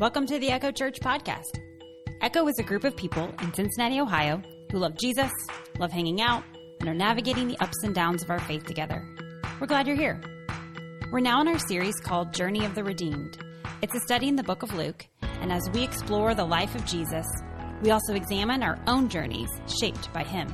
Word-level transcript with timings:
Welcome 0.00 0.26
to 0.26 0.40
the 0.40 0.50
Echo 0.50 0.72
Church 0.72 0.98
podcast. 0.98 1.60
Echo 2.20 2.48
is 2.48 2.58
a 2.58 2.64
group 2.64 2.82
of 2.82 2.96
people 2.96 3.32
in 3.40 3.54
Cincinnati, 3.54 4.00
Ohio, 4.00 4.42
who 4.72 4.78
love 4.78 4.98
Jesus, 4.98 5.30
love 5.78 5.92
hanging 5.92 6.20
out, 6.20 6.42
and 6.80 6.88
are 6.88 6.94
navigating 6.94 7.46
the 7.46 7.56
ups 7.62 7.84
and 7.84 7.94
downs 7.94 8.20
of 8.20 8.28
our 8.28 8.40
faith 8.40 8.64
together. 8.64 9.06
We're 9.60 9.68
glad 9.68 9.86
you're 9.86 9.94
here. 9.94 10.20
We're 11.12 11.20
now 11.20 11.40
in 11.42 11.46
our 11.46 11.60
series 11.60 11.94
called 12.00 12.34
Journey 12.34 12.64
of 12.64 12.74
the 12.74 12.82
Redeemed. 12.82 13.38
It's 13.82 13.94
a 13.94 14.00
study 14.00 14.26
in 14.26 14.34
the 14.34 14.42
book 14.42 14.64
of 14.64 14.74
Luke, 14.74 15.06
and 15.40 15.52
as 15.52 15.62
we 15.72 15.84
explore 15.84 16.34
the 16.34 16.44
life 16.44 16.74
of 16.74 16.84
Jesus, 16.84 17.26
we 17.80 17.92
also 17.92 18.14
examine 18.14 18.64
our 18.64 18.80
own 18.88 19.08
journeys 19.08 19.50
shaped 19.80 20.12
by 20.12 20.24
him. 20.24 20.52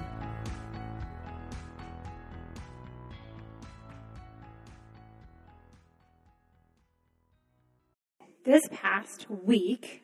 Past 9.10 9.26
week, 9.30 10.02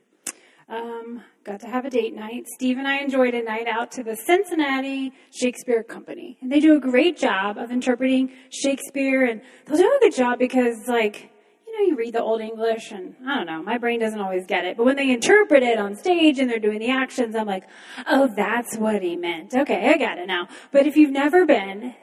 um, 0.68 1.22
got 1.44 1.60
to 1.60 1.68
have 1.68 1.84
a 1.84 1.90
date 1.90 2.14
night. 2.14 2.44
Steve 2.56 2.76
and 2.76 2.88
I 2.88 2.98
enjoyed 2.98 3.34
a 3.34 3.42
night 3.42 3.68
out 3.68 3.92
to 3.92 4.02
the 4.02 4.16
Cincinnati 4.16 5.12
Shakespeare 5.32 5.84
Company. 5.84 6.38
And 6.40 6.50
they 6.50 6.58
do 6.58 6.76
a 6.76 6.80
great 6.80 7.16
job 7.16 7.56
of 7.56 7.70
interpreting 7.70 8.32
Shakespeare. 8.50 9.24
And 9.24 9.42
they'll 9.66 9.76
do 9.76 9.96
a 9.96 10.00
good 10.00 10.14
job 10.14 10.38
because, 10.40 10.88
like, 10.88 11.30
you 11.66 11.72
know, 11.72 11.88
you 11.88 11.96
read 11.96 12.14
the 12.14 12.22
Old 12.22 12.40
English 12.40 12.90
and 12.90 13.14
I 13.26 13.36
don't 13.36 13.46
know, 13.46 13.62
my 13.62 13.78
brain 13.78 14.00
doesn't 14.00 14.20
always 14.20 14.45
get 14.46 14.64
it. 14.64 14.76
But 14.76 14.86
when 14.86 14.96
they 14.96 15.10
interpret 15.10 15.62
it 15.62 15.78
on 15.78 15.95
stage 15.95 16.40
and 16.40 16.50
they're 16.50 16.59
doing 16.59 16.80
the 16.80 16.90
actions, 16.90 17.36
I'm 17.36 17.46
like, 17.46 17.64
oh, 18.09 18.28
that's 18.34 18.76
what 18.76 19.02
he 19.02 19.14
meant. 19.14 19.54
Okay, 19.54 19.88
I 19.88 19.98
got 19.98 20.18
it 20.18 20.26
now. 20.26 20.48
But 20.73 20.86
if 20.86 20.96
you've 20.96 21.12
never 21.12 21.46
been 21.46 21.95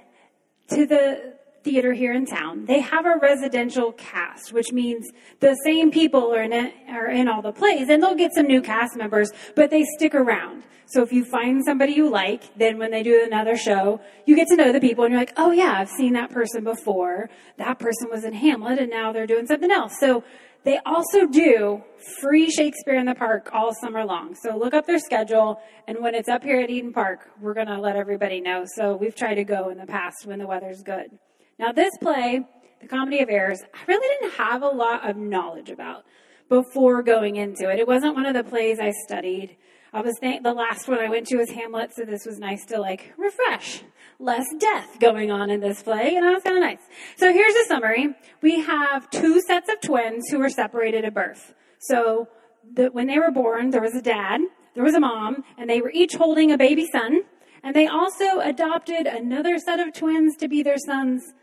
to 0.69 0.85
the 0.85 1.33
theater 1.63 1.93
here 1.93 2.13
in 2.13 2.25
town. 2.25 2.65
They 2.65 2.81
have 2.81 3.05
a 3.05 3.17
residential 3.21 3.93
cast, 3.93 4.53
which 4.53 4.71
means 4.71 5.09
the 5.39 5.55
same 5.63 5.91
people 5.91 6.33
are 6.33 6.43
in, 6.43 6.53
it, 6.53 6.73
are 6.89 7.09
in 7.09 7.27
all 7.27 7.41
the 7.41 7.51
plays, 7.51 7.89
and 7.89 8.03
they'll 8.03 8.15
get 8.15 8.33
some 8.35 8.47
new 8.47 8.61
cast 8.61 8.95
members, 8.95 9.31
but 9.55 9.69
they 9.69 9.83
stick 9.97 10.13
around. 10.13 10.63
So 10.85 11.01
if 11.01 11.11
you 11.13 11.23
find 11.25 11.63
somebody 11.65 11.93
you 11.93 12.09
like, 12.09 12.55
then 12.57 12.77
when 12.77 12.91
they 12.91 13.01
do 13.01 13.23
another 13.25 13.57
show, 13.57 14.01
you 14.25 14.35
get 14.35 14.47
to 14.49 14.55
know 14.55 14.71
the 14.71 14.81
people, 14.81 15.05
and 15.05 15.11
you're 15.11 15.21
like, 15.21 15.33
oh 15.37 15.51
yeah, 15.51 15.73
I've 15.77 15.89
seen 15.89 16.13
that 16.13 16.29
person 16.29 16.63
before. 16.63 17.29
That 17.57 17.79
person 17.79 18.09
was 18.11 18.23
in 18.23 18.33
Hamlet, 18.33 18.79
and 18.79 18.89
now 18.89 19.11
they're 19.11 19.25
doing 19.25 19.47
something 19.47 19.71
else. 19.71 19.93
So 19.99 20.23
they 20.65 20.79
also 20.85 21.25
do 21.25 21.83
free 22.19 22.49
Shakespeare 22.49 22.95
in 22.95 23.05
the 23.05 23.15
Park 23.15 23.49
all 23.53 23.73
summer 23.73 24.05
long. 24.05 24.35
So 24.35 24.57
look 24.57 24.73
up 24.73 24.85
their 24.85 24.99
schedule, 24.99 25.61
and 25.87 25.99
when 25.99 26.15
it's 26.15 26.29
up 26.29 26.43
here 26.43 26.59
at 26.59 26.69
Eden 26.69 26.93
Park, 26.93 27.29
we're 27.41 27.53
going 27.53 27.67
to 27.67 27.79
let 27.79 27.95
everybody 27.95 28.39
know. 28.39 28.65
So 28.75 28.95
we've 28.95 29.15
tried 29.15 29.35
to 29.35 29.43
go 29.43 29.69
in 29.69 29.77
the 29.77 29.87
past 29.87 30.25
when 30.25 30.39
the 30.39 30.47
weather's 30.47 30.83
good. 30.83 31.17
Now, 31.59 31.71
this 31.71 31.91
play, 32.01 32.41
The 32.81 32.87
Comedy 32.87 33.19
of 33.21 33.29
Errors, 33.29 33.61
I 33.73 33.79
really 33.87 34.07
didn't 34.19 34.37
have 34.37 34.63
a 34.63 34.67
lot 34.67 35.07
of 35.07 35.17
knowledge 35.17 35.69
about 35.69 36.03
before 36.49 37.03
going 37.03 37.35
into 37.35 37.69
it. 37.69 37.79
It 37.79 37.87
wasn't 37.87 38.15
one 38.15 38.25
of 38.25 38.33
the 38.33 38.43
plays 38.43 38.79
I 38.79 38.91
studied. 39.05 39.55
I 39.93 40.01
was 40.01 40.15
th- 40.19 40.41
the 40.41 40.53
last 40.53 40.87
one 40.87 40.99
I 40.99 41.09
went 41.09 41.27
to 41.27 41.37
was 41.37 41.51
Hamlet, 41.51 41.93
so 41.93 42.03
this 42.03 42.25
was 42.25 42.39
nice 42.39 42.65
to 42.65 42.79
like 42.79 43.13
refresh. 43.17 43.83
Less 44.19 44.45
death 44.57 44.99
going 44.99 45.31
on 45.31 45.51
in 45.51 45.59
this 45.59 45.83
play, 45.83 46.15
and 46.15 46.25
that 46.25 46.33
was 46.33 46.43
kind 46.43 46.57
of 46.57 46.63
nice. 46.63 46.81
So 47.17 47.31
here's 47.31 47.53
a 47.53 47.65
summary. 47.65 48.07
We 48.41 48.61
have 48.61 49.09
two 49.11 49.39
sets 49.41 49.69
of 49.71 49.81
twins 49.81 50.29
who 50.29 50.39
were 50.39 50.49
separated 50.49 51.05
at 51.05 51.13
birth. 51.13 51.53
So 51.79 52.27
the, 52.73 52.87
when 52.87 53.07
they 53.07 53.19
were 53.19 53.31
born, 53.31 53.69
there 53.69 53.81
was 53.81 53.95
a 53.95 54.01
dad, 54.01 54.41
there 54.73 54.83
was 54.83 54.95
a 54.95 54.99
mom, 54.99 55.43
and 55.57 55.69
they 55.69 55.81
were 55.81 55.91
each 55.91 56.15
holding 56.15 56.51
a 56.51 56.57
baby 56.57 56.87
son. 56.91 57.21
And 57.63 57.75
they 57.75 57.87
also 57.87 58.39
adopted 58.39 59.05
another 59.05 59.57
set 59.59 59.79
of 59.79 59.93
twins 59.93 60.35
to 60.37 60.47
be 60.47 60.63
their 60.63 60.77
sons 60.77 61.33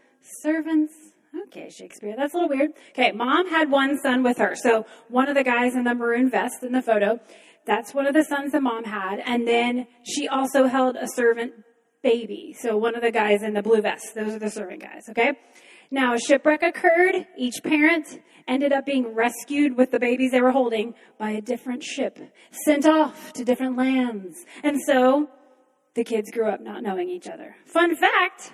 servants. 0.42 0.92
Okay, 1.46 1.70
Shakespeare, 1.70 2.14
that's 2.16 2.34
a 2.34 2.38
little 2.38 2.48
weird. 2.48 2.72
Okay, 2.90 3.12
mom 3.12 3.48
had 3.48 3.70
one 3.70 3.98
son 4.02 4.22
with 4.22 4.38
her. 4.38 4.54
So 4.56 4.86
one 5.08 5.28
of 5.28 5.36
the 5.36 5.44
guys 5.44 5.74
in 5.74 5.84
the 5.84 5.94
maroon 5.94 6.28
vest 6.28 6.62
in 6.62 6.72
the 6.72 6.82
photo, 6.82 7.20
that's 7.66 7.94
one 7.94 8.06
of 8.06 8.14
the 8.14 8.24
sons 8.24 8.52
that 8.52 8.62
mom 8.62 8.84
had. 8.84 9.20
And 9.20 9.46
then 9.46 9.86
she 10.02 10.26
also 10.26 10.66
held 10.66 10.96
a 10.96 11.06
servant 11.14 11.52
baby. 12.02 12.56
So 12.58 12.76
one 12.76 12.94
of 12.94 13.02
the 13.02 13.10
guys 13.10 13.42
in 13.42 13.54
the 13.54 13.62
blue 13.62 13.80
vest, 13.80 14.14
those 14.14 14.34
are 14.34 14.38
the 14.38 14.50
servant 14.50 14.82
guys, 14.82 15.08
okay? 15.10 15.32
Now, 15.90 16.14
a 16.14 16.18
shipwreck 16.18 16.62
occurred. 16.62 17.26
Each 17.36 17.56
parent 17.62 18.20
ended 18.46 18.72
up 18.72 18.86
being 18.86 19.14
rescued 19.14 19.76
with 19.76 19.90
the 19.90 19.98
babies 19.98 20.30
they 20.30 20.40
were 20.40 20.52
holding 20.52 20.94
by 21.18 21.30
a 21.30 21.40
different 21.40 21.82
ship, 21.82 22.18
sent 22.64 22.86
off 22.86 23.32
to 23.34 23.44
different 23.44 23.76
lands. 23.76 24.44
And 24.62 24.80
so 24.86 25.28
the 25.94 26.04
kids 26.04 26.30
grew 26.30 26.48
up 26.48 26.60
not 26.60 26.82
knowing 26.82 27.08
each 27.08 27.28
other. 27.28 27.56
Fun 27.66 27.96
fact 27.96 28.52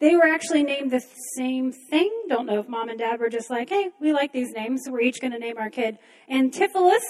they 0.00 0.16
were 0.16 0.26
actually 0.26 0.62
named 0.62 0.90
the 0.90 1.04
same 1.36 1.72
thing. 1.72 2.10
Don't 2.28 2.46
know 2.46 2.60
if 2.60 2.68
mom 2.68 2.88
and 2.88 2.98
dad 2.98 3.20
were 3.20 3.28
just 3.28 3.50
like, 3.50 3.68
hey, 3.68 3.90
we 4.00 4.12
like 4.12 4.32
these 4.32 4.50
names, 4.52 4.82
so 4.84 4.92
we're 4.92 5.02
each 5.02 5.20
going 5.20 5.32
to 5.32 5.38
name 5.38 5.58
our 5.58 5.70
kid 5.70 5.98
Antipholus. 6.30 7.04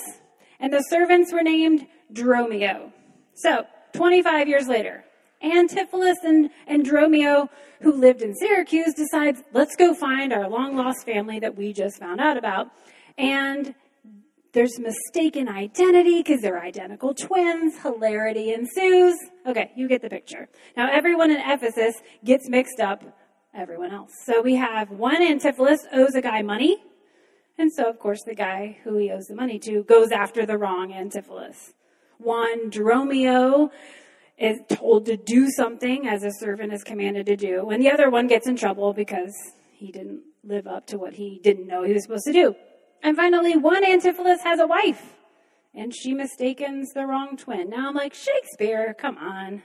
And 0.59 0.73
the 0.73 0.83
servants 0.83 1.33
were 1.33 1.43
named 1.43 1.87
Dromio. 2.13 2.93
So, 3.35 3.65
25 3.95 4.49
years 4.49 4.69
later, 4.69 5.05
Antipholus 5.43 6.17
and, 6.25 6.51
Dromio, 6.85 7.49
who 7.81 7.93
lived 7.93 8.23
in 8.23 8.35
Syracuse, 8.35 8.93
decides, 8.95 9.43
let's 9.53 9.75
go 9.77 9.95
find 9.95 10.33
our 10.33 10.49
long 10.49 10.77
lost 10.77 11.07
family 11.07 11.39
that 11.39 11.57
we 11.57 11.73
just 11.73 11.99
found 11.99 12.21
out 12.21 12.37
about. 12.37 12.69
And 13.17 13.75
there's 14.53 14.79
mistaken 14.79 15.49
identity 15.49 16.23
because 16.23 16.41
they're 16.41 16.61
identical 16.61 17.15
twins. 17.15 17.75
Hilarity 17.83 18.53
ensues. 18.53 19.15
Okay, 19.47 19.71
you 19.77 19.89
get 19.89 20.03
the 20.03 20.11
picture. 20.11 20.49
Now, 20.77 20.89
everyone 20.91 21.31
in 21.31 21.39
Ephesus 21.39 21.95
gets 22.25 22.49
mixed 22.49 22.81
up, 22.81 23.05
everyone 23.55 23.93
else. 23.93 24.11
So 24.25 24.43
we 24.43 24.57
have 24.57 24.91
one 24.91 25.23
Antipholus 25.23 25.79
owes 25.93 26.15
a 26.15 26.21
guy 26.21 26.43
money. 26.43 26.83
And 27.59 27.73
so, 27.73 27.89
of 27.89 27.99
course, 27.99 28.23
the 28.25 28.35
guy 28.35 28.79
who 28.85 28.97
he 28.97 29.11
owes 29.11 29.27
the 29.27 29.35
money 29.35 29.59
to 29.61 29.85
goes 29.85 30.11
after 30.11 30.47
the 30.47 30.59
wrong 30.59 30.93
Antipholus. 30.93 31.73
One, 32.19 32.71
Dromio, 32.71 33.71
is 34.41 34.59
told 34.71 35.05
to 35.07 35.17
do 35.17 35.49
something 35.51 36.09
as 36.09 36.25
a 36.25 36.33
servant 36.33 36.73
is 36.73 36.83
commanded 36.83 37.27
to 37.27 37.37
do. 37.37 37.69
And 37.71 37.83
the 37.83 37.91
other 37.91 38.09
one 38.09 38.27
gets 38.27 38.49
in 38.49 38.57
trouble 38.57 38.95
because 38.95 39.35
he 39.71 39.93
didn't 39.93 40.23
live 40.43 40.67
up 40.67 40.87
to 40.87 40.99
what 40.99 41.13
he 41.13 41.39
didn't 41.43 41.67
know 41.67 41.83
he 41.83 41.93
was 41.93 42.03
supposed 42.05 42.25
to 42.25 42.33
do. 42.33 42.57
And 43.03 43.17
finally, 43.17 43.57
one 43.57 43.85
Antipholus 43.85 44.41
has 44.45 44.61
a 44.61 44.67
wife, 44.67 45.15
and 45.75 45.95
she 45.95 46.13
mistakens 46.13 46.93
the 46.93 47.07
wrong 47.07 47.37
twin. 47.37 47.71
Now 47.71 47.89
I'm 47.89 47.95
like, 47.95 48.15
Shakespeare, 48.15 48.95
come 48.99 49.17
on. 49.17 49.63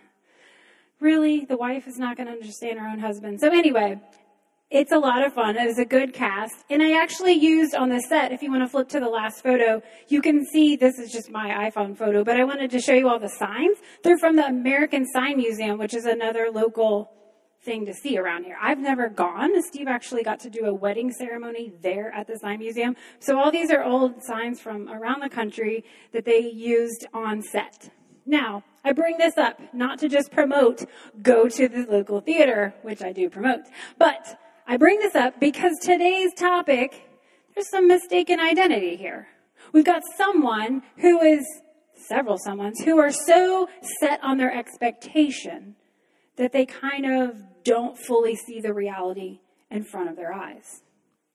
Really? 1.02 1.46
The 1.46 1.58
wife 1.58 1.88
is 1.88 1.98
not 1.98 2.16
going 2.16 2.28
to 2.28 2.34
understand 2.34 2.80
her 2.80 2.88
own 2.88 3.00
husband. 3.00 3.42
So, 3.42 3.50
anyway, 3.50 4.00
it's 4.72 4.92
a 4.92 4.98
lot 4.98 5.26
of 5.26 5.34
fun. 5.34 5.58
It 5.58 5.68
was 5.68 5.78
a 5.78 5.86
good 5.86 6.14
cast. 6.14 6.56
And 6.70 6.82
I 6.82 7.02
actually 7.02 7.34
used 7.34 7.76
on 7.76 7.90
the 7.90 8.00
set, 8.00 8.32
if 8.32 8.42
you 8.42 8.50
want 8.50 8.64
to 8.64 8.70
flip 8.70 8.88
to 8.90 9.00
the 9.00 9.10
last 9.10 9.44
photo, 9.44 9.82
you 10.08 10.22
can 10.22 10.46
see 10.46 10.76
this 10.76 10.98
is 10.98 11.12
just 11.12 11.30
my 11.30 11.70
iPhone 11.70 11.98
photo, 11.98 12.24
but 12.24 12.38
I 12.38 12.46
wanted 12.46 12.72
to 12.72 12.80
show 12.80 12.94
you 12.94 13.10
all 13.10 13.20
the 13.20 13.30
signs. 13.30 13.78
They're 14.04 14.18
from 14.18 14.38
the 14.38 14.46
American 14.46 15.06
Sign 15.06 15.38
Museum, 15.38 15.78
which 15.78 15.94
is 15.94 16.06
another 16.06 16.48
local 16.52 17.12
thing 17.66 17.86
to 17.88 17.94
see 17.94 18.18
around 18.18 18.44
here. 18.44 18.58
I've 18.62 18.80
never 18.80 19.10
gone. 19.10 19.62
Steve 19.64 19.88
actually 19.88 20.24
got 20.24 20.40
to 20.42 20.50
do 20.50 20.66
a 20.66 20.74
wedding 20.74 21.12
ceremony 21.12 21.74
there 21.82 22.12
at 22.14 22.28
the 22.28 22.38
sign 22.38 22.60
museum. 22.60 22.96
So 23.20 23.40
all 23.40 23.52
these 23.52 23.72
are 23.72 23.84
old 23.84 24.24
signs 24.24 24.62
from 24.62 24.88
around 24.88 25.22
the 25.22 25.30
country 25.30 25.84
that 26.14 26.26
they 26.26 26.40
used 26.40 27.08
on 27.14 27.42
set. 27.42 27.90
Now, 28.26 28.64
I 28.84 28.94
bring 28.94 29.18
this 29.18 29.38
up 29.38 29.60
not 29.74 30.00
to 30.00 30.10
just 30.10 30.32
promote 30.32 30.86
go 31.22 31.50
to 31.50 31.68
the 31.68 31.86
local 31.90 32.22
theater, 32.22 32.74
which 32.84 33.02
I 33.02 33.12
do 33.12 33.30
promote, 33.30 33.62
but 33.98 34.40
I 34.68 34.78
bring 34.78 35.00
this 35.00 35.16
up 35.16 35.40
because 35.40 35.74
today's 35.82 36.34
topic, 36.36 37.10
there's 37.54 37.70
some 37.70 37.88
mistaken 37.88 38.40
identity 38.40 38.96
here. 38.96 39.28
We've 39.74 39.86
got 39.86 40.04
someone 40.16 40.84
who 40.98 41.22
is, 41.22 41.44
several 41.96 42.38
someones, 42.38 42.84
who 42.84 43.00
are 43.00 43.12
so 43.12 43.70
set 44.00 44.24
on 44.24 44.38
their 44.38 44.54
expectation 44.56 45.76
that 46.38 46.52
they 46.52 46.66
kind 46.66 47.06
of 47.06 47.42
don't 47.64 47.98
fully 47.98 48.36
see 48.36 48.60
the 48.60 48.74
reality 48.74 49.40
in 49.72 49.84
front 49.84 50.10
of 50.10 50.16
their 50.16 50.34
eyes, 50.34 50.84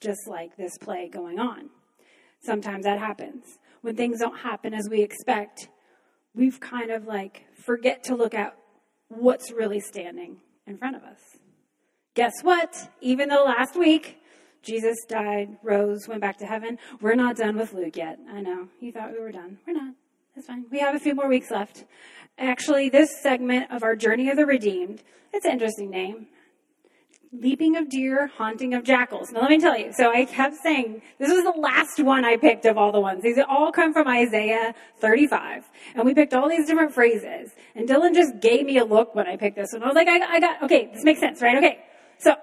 just 0.00 0.28
like 0.28 0.56
this 0.56 0.78
play 0.78 1.08
going 1.08 1.38
on. 1.38 1.70
Sometimes 2.42 2.84
that 2.84 2.98
happens. 2.98 3.58
When 3.82 3.96
things 3.96 4.20
don't 4.20 4.38
happen 4.38 4.74
as 4.74 4.88
we 4.88 5.02
expect, 5.02 5.68
we've 6.34 6.60
kind 6.60 6.90
of 6.90 7.06
like 7.06 7.44
forget 7.54 8.04
to 8.04 8.14
look 8.14 8.34
at 8.34 8.56
what's 9.08 9.52
really 9.52 9.80
standing 9.80 10.36
in 10.66 10.76
front 10.78 10.96
of 10.96 11.02
us. 11.02 11.20
Guess 12.14 12.42
what? 12.42 12.90
Even 13.00 13.28
though 13.28 13.44
last 13.44 13.76
week 13.76 14.18
Jesus 14.62 14.96
died, 15.08 15.56
rose, 15.62 16.06
went 16.06 16.20
back 16.20 16.38
to 16.38 16.46
heaven, 16.46 16.78
we're 17.00 17.14
not 17.14 17.36
done 17.36 17.56
with 17.56 17.72
Luke 17.72 17.96
yet. 17.96 18.18
I 18.30 18.40
know. 18.40 18.68
You 18.80 18.92
thought 18.92 19.12
we 19.12 19.20
were 19.20 19.32
done. 19.32 19.58
We're 19.66 19.72
not. 19.74 19.94
That's 20.40 20.48
fine. 20.48 20.64
We 20.70 20.78
have 20.78 20.94
a 20.94 20.98
few 20.98 21.14
more 21.14 21.28
weeks 21.28 21.50
left. 21.50 21.84
Actually, 22.38 22.88
this 22.88 23.10
segment 23.22 23.70
of 23.70 23.82
our 23.82 23.94
Journey 23.94 24.30
of 24.30 24.38
the 24.38 24.46
Redeemed, 24.46 25.02
it's 25.34 25.44
an 25.44 25.52
interesting 25.52 25.90
name. 25.90 26.28
Leaping 27.30 27.76
of 27.76 27.90
deer, 27.90 28.28
haunting 28.38 28.72
of 28.72 28.82
jackals. 28.82 29.32
Now 29.32 29.42
let 29.42 29.50
me 29.50 29.58
tell 29.58 29.78
you. 29.78 29.92
So 29.92 30.10
I 30.10 30.24
kept 30.24 30.56
saying, 30.62 31.02
this 31.18 31.30
was 31.30 31.44
the 31.44 31.60
last 31.60 32.00
one 32.00 32.24
I 32.24 32.38
picked 32.38 32.64
of 32.64 32.78
all 32.78 32.90
the 32.90 33.00
ones. 33.00 33.22
These 33.22 33.38
all 33.46 33.70
come 33.70 33.92
from 33.92 34.08
Isaiah 34.08 34.74
35. 35.00 35.68
And 35.94 36.06
we 36.06 36.14
picked 36.14 36.32
all 36.32 36.48
these 36.48 36.66
different 36.66 36.94
phrases. 36.94 37.50
And 37.74 37.86
Dylan 37.86 38.14
just 38.14 38.40
gave 38.40 38.64
me 38.64 38.78
a 38.78 38.84
look 38.86 39.14
when 39.14 39.26
I 39.26 39.36
picked 39.36 39.56
this 39.56 39.68
one. 39.74 39.82
I 39.82 39.88
was 39.88 39.94
like, 39.94 40.08
I, 40.08 40.36
I 40.36 40.40
got, 40.40 40.62
okay, 40.62 40.88
this 40.90 41.04
makes 41.04 41.20
sense, 41.20 41.42
right? 41.42 41.58
Okay. 41.58 41.80
So 42.18 42.34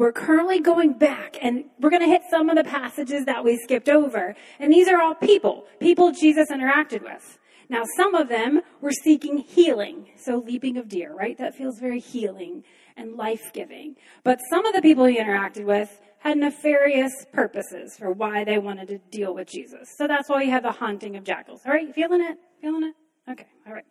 we're 0.00 0.12
currently 0.12 0.60
going 0.60 0.94
back 0.94 1.36
and 1.42 1.66
we're 1.78 1.90
going 1.90 2.00
to 2.00 2.08
hit 2.08 2.22
some 2.30 2.48
of 2.48 2.56
the 2.56 2.64
passages 2.64 3.26
that 3.26 3.44
we 3.44 3.58
skipped 3.58 3.88
over. 3.88 4.34
And 4.58 4.72
these 4.72 4.88
are 4.88 5.00
all 5.00 5.14
people, 5.14 5.66
people 5.78 6.10
Jesus 6.10 6.50
interacted 6.50 7.02
with. 7.02 7.38
Now, 7.68 7.82
some 7.96 8.14
of 8.14 8.28
them 8.28 8.62
were 8.80 8.92
seeking 8.92 9.38
healing. 9.38 10.08
So, 10.16 10.38
leaping 10.38 10.78
of 10.78 10.88
deer, 10.88 11.14
right? 11.14 11.36
That 11.36 11.54
feels 11.54 11.78
very 11.78 12.00
healing 12.00 12.64
and 12.96 13.16
life 13.16 13.52
giving. 13.52 13.96
But 14.24 14.40
some 14.48 14.64
of 14.64 14.74
the 14.74 14.80
people 14.80 15.04
he 15.04 15.18
interacted 15.18 15.64
with 15.64 16.00
had 16.20 16.38
nefarious 16.38 17.12
purposes 17.32 17.96
for 17.98 18.10
why 18.10 18.42
they 18.44 18.58
wanted 18.58 18.88
to 18.88 18.98
deal 19.10 19.34
with 19.34 19.48
Jesus. 19.48 19.94
So 19.96 20.06
that's 20.06 20.28
why 20.28 20.42
you 20.42 20.50
have 20.50 20.62
the 20.62 20.72
haunting 20.72 21.16
of 21.16 21.24
jackals. 21.24 21.60
All 21.66 21.72
right, 21.72 21.94
feeling 21.94 22.22
it? 22.22 22.38
Feeling 22.60 22.84
it? 22.84 22.94
Okay, 23.30 23.46
all 23.66 23.74
right. 23.74 23.84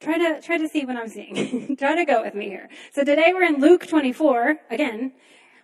Try 0.00 0.18
to 0.18 0.40
try 0.40 0.58
to 0.58 0.68
see 0.68 0.84
what 0.84 0.96
I'm 0.96 1.08
seeing. 1.08 1.76
try 1.78 1.96
to 1.96 2.04
go 2.04 2.22
with 2.22 2.34
me 2.34 2.48
here. 2.48 2.68
So 2.92 3.02
today 3.02 3.32
we're 3.32 3.44
in 3.44 3.60
Luke 3.60 3.86
24. 3.86 4.56
Again, 4.70 5.12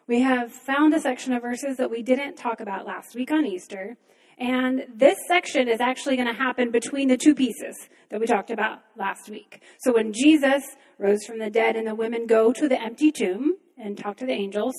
we 0.06 0.20
have 0.20 0.52
found 0.52 0.94
a 0.94 1.00
section 1.00 1.32
of 1.32 1.42
verses 1.42 1.76
that 1.76 1.90
we 1.90 2.02
didn't 2.02 2.36
talk 2.36 2.60
about 2.60 2.86
last 2.86 3.14
week 3.14 3.30
on 3.30 3.46
Easter. 3.46 3.96
And 4.38 4.86
this 4.92 5.16
section 5.28 5.68
is 5.68 5.80
actually 5.80 6.16
going 6.16 6.28
to 6.28 6.34
happen 6.34 6.70
between 6.70 7.08
the 7.08 7.16
two 7.16 7.34
pieces 7.34 7.88
that 8.10 8.18
we 8.18 8.26
talked 8.26 8.50
about 8.50 8.80
last 8.96 9.30
week. 9.30 9.62
So 9.80 9.94
when 9.94 10.12
Jesus 10.12 10.62
rose 10.98 11.24
from 11.24 11.38
the 11.38 11.50
dead 11.50 11.76
and 11.76 11.86
the 11.86 11.94
women 11.94 12.26
go 12.26 12.52
to 12.52 12.68
the 12.68 12.80
empty 12.80 13.12
tomb 13.12 13.56
and 13.78 13.96
talk 13.96 14.16
to 14.16 14.26
the 14.26 14.32
angels, 14.32 14.74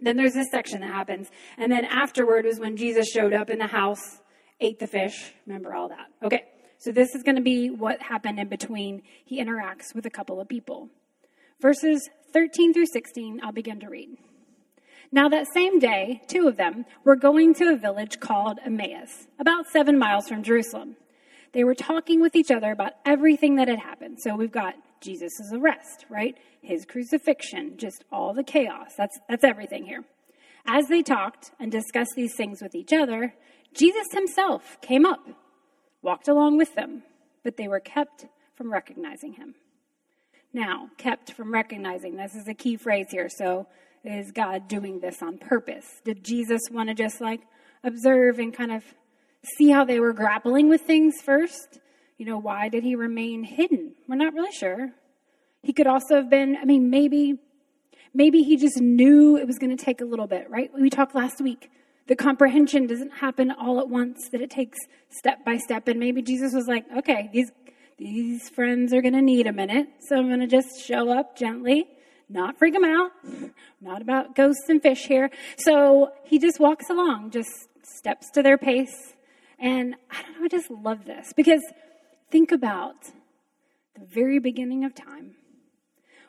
then 0.00 0.16
there's 0.16 0.34
this 0.34 0.50
section 0.50 0.80
that 0.80 0.90
happens. 0.90 1.28
And 1.58 1.70
then 1.70 1.84
afterward 1.84 2.44
was 2.46 2.58
when 2.58 2.76
Jesus 2.76 3.08
showed 3.08 3.34
up 3.34 3.50
in 3.50 3.58
the 3.58 3.66
house, 3.66 4.20
ate 4.60 4.78
the 4.78 4.86
fish. 4.86 5.32
Remember 5.46 5.74
all 5.74 5.88
that. 5.88 6.06
Okay. 6.24 6.44
So 6.78 6.92
this 6.92 7.14
is 7.14 7.22
going 7.22 7.36
to 7.36 7.42
be 7.42 7.68
what 7.68 8.00
happened 8.00 8.38
in 8.38 8.48
between. 8.48 9.02
He 9.26 9.42
interacts 9.42 9.94
with 9.94 10.06
a 10.06 10.10
couple 10.10 10.40
of 10.40 10.48
people. 10.48 10.88
Verses 11.60 12.08
13 12.32 12.72
through 12.72 12.86
16, 12.86 13.40
I'll 13.42 13.52
begin 13.52 13.80
to 13.80 13.88
read. 13.88 14.16
Now, 15.12 15.28
that 15.28 15.46
same 15.52 15.80
day, 15.80 16.22
two 16.28 16.46
of 16.46 16.56
them 16.56 16.84
were 17.04 17.16
going 17.16 17.54
to 17.54 17.72
a 17.72 17.76
village 17.76 18.20
called 18.20 18.58
Emmaus, 18.64 19.26
about 19.40 19.66
seven 19.66 19.98
miles 19.98 20.28
from 20.28 20.44
Jerusalem. 20.44 20.96
They 21.52 21.64
were 21.64 21.74
talking 21.74 22.20
with 22.20 22.36
each 22.36 22.52
other 22.52 22.70
about 22.70 22.92
everything 23.04 23.56
that 23.56 23.66
had 23.66 23.80
happened. 23.80 24.18
So 24.20 24.36
we've 24.36 24.52
got 24.52 24.74
Jesus' 25.00 25.52
arrest, 25.52 26.06
right? 26.08 26.36
His 26.62 26.84
crucifixion, 26.84 27.76
just 27.76 28.04
all 28.12 28.34
the 28.34 28.44
chaos. 28.44 28.92
That's, 28.96 29.18
that's 29.28 29.42
everything 29.42 29.84
here. 29.84 30.04
As 30.64 30.86
they 30.86 31.02
talked 31.02 31.50
and 31.58 31.72
discussed 31.72 32.12
these 32.14 32.36
things 32.36 32.62
with 32.62 32.76
each 32.76 32.92
other, 32.92 33.34
Jesus 33.74 34.06
himself 34.12 34.78
came 34.80 35.04
up, 35.04 35.26
walked 36.02 36.28
along 36.28 36.56
with 36.56 36.74
them, 36.76 37.02
but 37.42 37.56
they 37.56 37.66
were 37.66 37.80
kept 37.80 38.26
from 38.54 38.72
recognizing 38.72 39.32
him. 39.32 39.54
Now, 40.52 40.90
kept 40.98 41.32
from 41.32 41.52
recognizing, 41.52 42.16
this 42.16 42.34
is 42.34 42.46
a 42.46 42.54
key 42.54 42.76
phrase 42.76 43.06
here. 43.10 43.28
So, 43.28 43.66
is 44.04 44.32
God 44.32 44.68
doing 44.68 45.00
this 45.00 45.22
on 45.22 45.38
purpose? 45.38 45.86
Did 46.04 46.24
Jesus 46.24 46.60
want 46.70 46.88
to 46.88 46.94
just 46.94 47.20
like 47.20 47.40
observe 47.84 48.38
and 48.38 48.54
kind 48.54 48.72
of 48.72 48.82
see 49.56 49.70
how 49.70 49.84
they 49.84 50.00
were 50.00 50.12
grappling 50.12 50.68
with 50.68 50.82
things 50.82 51.20
first? 51.22 51.78
You 52.18 52.26
know, 52.26 52.38
why 52.38 52.68
did 52.68 52.84
he 52.84 52.94
remain 52.94 53.44
hidden? 53.44 53.94
We're 54.08 54.16
not 54.16 54.34
really 54.34 54.52
sure. 54.52 54.90
He 55.62 55.72
could 55.72 55.86
also 55.86 56.16
have 56.16 56.30
been, 56.30 56.56
I 56.56 56.64
mean, 56.64 56.90
maybe, 56.90 57.38
maybe 58.14 58.42
he 58.42 58.56
just 58.56 58.80
knew 58.80 59.36
it 59.36 59.46
was 59.46 59.58
going 59.58 59.76
to 59.76 59.82
take 59.82 60.00
a 60.00 60.04
little 60.04 60.26
bit, 60.26 60.48
right? 60.50 60.70
We 60.78 60.90
talked 60.90 61.14
last 61.14 61.40
week. 61.40 61.70
The 62.06 62.16
comprehension 62.16 62.86
doesn't 62.86 63.10
happen 63.10 63.50
all 63.50 63.78
at 63.78 63.88
once, 63.88 64.28
that 64.32 64.40
it 64.40 64.50
takes 64.50 64.78
step 65.10 65.44
by 65.44 65.58
step. 65.58 65.86
And 65.86 66.00
maybe 66.00 66.22
Jesus 66.22 66.52
was 66.54 66.66
like, 66.66 66.84
okay, 66.98 67.30
these, 67.32 67.52
these 67.98 68.48
friends 68.48 68.92
are 68.92 69.00
going 69.02 69.14
to 69.14 69.22
need 69.22 69.46
a 69.46 69.52
minute. 69.52 69.88
So 70.08 70.16
I'm 70.16 70.28
going 70.28 70.40
to 70.40 70.46
just 70.46 70.68
show 70.84 71.10
up 71.10 71.36
gently, 71.36 71.86
not 72.30 72.58
freak 72.58 72.74
them 72.74 72.84
out. 72.84 73.10
Not 73.80 74.02
about 74.02 74.34
ghosts 74.36 74.68
and 74.68 74.80
fish 74.80 75.06
here. 75.06 75.30
So 75.58 76.12
he 76.24 76.38
just 76.38 76.60
walks 76.60 76.88
along, 76.88 77.32
just 77.32 77.68
steps 77.82 78.30
to 78.32 78.42
their 78.42 78.56
pace. 78.56 79.14
And 79.58 79.96
I 80.10 80.22
don't 80.22 80.38
know, 80.38 80.44
I 80.44 80.48
just 80.48 80.70
love 80.70 81.04
this 81.04 81.32
because 81.36 81.62
think 82.30 82.52
about 82.52 82.94
the 83.98 84.06
very 84.06 84.38
beginning 84.38 84.84
of 84.84 84.94
time 84.94 85.34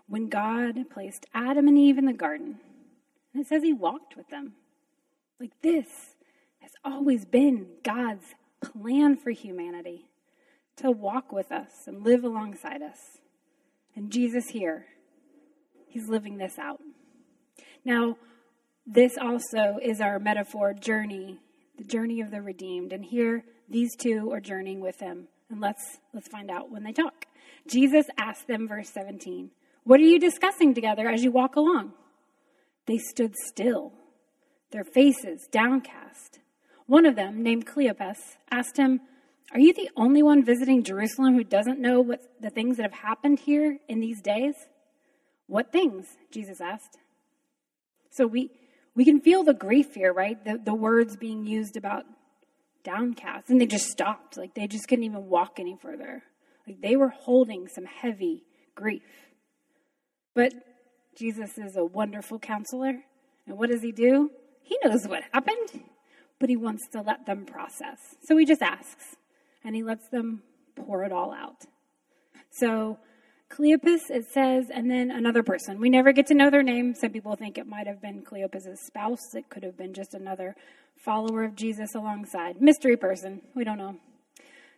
when 0.07 0.27
God 0.27 0.89
placed 0.89 1.25
Adam 1.33 1.67
and 1.67 1.77
Eve 1.77 1.97
in 1.97 2.05
the 2.05 2.13
garden. 2.13 2.59
And 3.33 3.41
it 3.41 3.47
says 3.47 3.63
he 3.63 3.73
walked 3.73 4.17
with 4.17 4.29
them. 4.29 4.53
Like 5.39 5.51
this 5.61 5.87
has 6.59 6.71
always 6.83 7.25
been 7.25 7.67
God's 7.83 8.25
plan 8.61 9.17
for 9.17 9.31
humanity 9.31 10.05
to 10.77 10.91
walk 10.91 11.31
with 11.31 11.51
us 11.51 11.87
and 11.87 12.03
live 12.03 12.23
alongside 12.23 12.81
us. 12.81 13.19
And 13.95 14.11
Jesus 14.11 14.49
here, 14.49 14.85
he's 15.91 16.07
living 16.07 16.37
this 16.37 16.57
out. 16.57 16.79
Now, 17.85 18.17
this 18.85 19.17
also 19.17 19.77
is 19.81 20.01
our 20.01 20.19
metaphor 20.19 20.73
journey, 20.73 21.39
the 21.77 21.83
journey 21.83 22.21
of 22.21 22.31
the 22.31 22.41
redeemed. 22.41 22.93
And 22.93 23.05
here, 23.05 23.43
these 23.69 23.95
two 23.95 24.31
are 24.31 24.39
journeying 24.39 24.81
with 24.81 24.99
him. 24.99 25.27
And 25.49 25.59
let's, 25.61 25.97
let's 26.13 26.27
find 26.27 26.49
out 26.49 26.71
when 26.71 26.83
they 26.83 26.93
talk. 26.93 27.25
Jesus 27.67 28.05
asked 28.17 28.47
them, 28.47 28.67
verse 28.67 28.89
17, 28.89 29.51
what 29.83 29.99
are 29.99 30.03
you 30.03 30.19
discussing 30.19 30.73
together 30.73 31.09
as 31.09 31.23
you 31.23 31.31
walk 31.31 31.55
along? 31.55 31.93
They 32.85 32.97
stood 32.97 33.33
still, 33.47 33.93
their 34.71 34.83
faces 34.83 35.47
downcast. 35.51 36.39
One 36.85 37.05
of 37.05 37.15
them, 37.15 37.41
named 37.41 37.65
Cleopas, 37.65 38.17
asked 38.51 38.77
him, 38.77 39.01
Are 39.53 39.59
you 39.59 39.73
the 39.73 39.89
only 39.95 40.21
one 40.21 40.43
visiting 40.43 40.83
Jerusalem 40.83 41.35
who 41.35 41.43
doesn't 41.43 41.79
know 41.79 42.01
what 42.01 42.21
the 42.39 42.49
things 42.49 42.77
that 42.77 42.83
have 42.83 43.01
happened 43.01 43.39
here 43.39 43.79
in 43.87 43.99
these 43.99 44.21
days? 44.21 44.53
What 45.51 45.73
things? 45.73 46.07
Jesus 46.31 46.61
asked. 46.61 46.97
So 48.09 48.25
we 48.25 48.51
we 48.95 49.03
can 49.03 49.19
feel 49.19 49.43
the 49.43 49.53
grief 49.53 49.95
here, 49.95 50.13
right? 50.13 50.41
The 50.45 50.57
the 50.57 50.73
words 50.73 51.17
being 51.17 51.45
used 51.45 51.75
about 51.75 52.05
downcast. 52.85 53.49
And 53.49 53.59
they 53.59 53.65
just 53.65 53.87
stopped. 53.87 54.37
Like 54.37 54.53
they 54.53 54.65
just 54.65 54.87
couldn't 54.87 55.03
even 55.03 55.27
walk 55.27 55.59
any 55.59 55.75
further. 55.75 56.23
Like 56.65 56.79
they 56.81 56.95
were 56.95 57.09
holding 57.09 57.67
some 57.67 57.83
heavy 57.83 58.45
grief. 58.75 59.03
But 60.33 60.53
Jesus 61.17 61.57
is 61.57 61.75
a 61.75 61.83
wonderful 61.83 62.39
counselor. 62.39 63.03
And 63.45 63.57
what 63.57 63.69
does 63.71 63.81
he 63.81 63.91
do? 63.91 64.31
He 64.61 64.77
knows 64.85 65.05
what 65.05 65.23
happened, 65.33 65.83
but 66.39 66.47
he 66.47 66.55
wants 66.55 66.87
to 66.93 67.01
let 67.01 67.25
them 67.25 67.45
process. 67.45 67.99
So 68.23 68.37
he 68.37 68.45
just 68.45 68.61
asks, 68.61 69.17
and 69.65 69.75
he 69.75 69.83
lets 69.83 70.07
them 70.07 70.43
pour 70.77 71.03
it 71.03 71.11
all 71.11 71.33
out. 71.33 71.65
So 72.51 72.99
Cleopas, 73.51 74.09
it 74.09 74.25
says, 74.31 74.67
and 74.73 74.89
then 74.89 75.11
another 75.11 75.43
person. 75.43 75.79
We 75.79 75.89
never 75.89 76.13
get 76.13 76.27
to 76.27 76.33
know 76.33 76.49
their 76.49 76.63
name. 76.63 76.95
Some 76.95 77.11
people 77.11 77.35
think 77.35 77.57
it 77.57 77.67
might 77.67 77.85
have 77.85 78.01
been 78.01 78.23
Cleopas' 78.23 78.77
spouse. 78.87 79.35
It 79.35 79.49
could 79.49 79.63
have 79.63 79.77
been 79.77 79.93
just 79.93 80.13
another 80.13 80.55
follower 80.95 81.43
of 81.43 81.55
Jesus 81.55 81.93
alongside. 81.93 82.61
Mystery 82.61 82.95
person. 82.95 83.41
We 83.53 83.65
don't 83.65 83.77
know. 83.77 83.97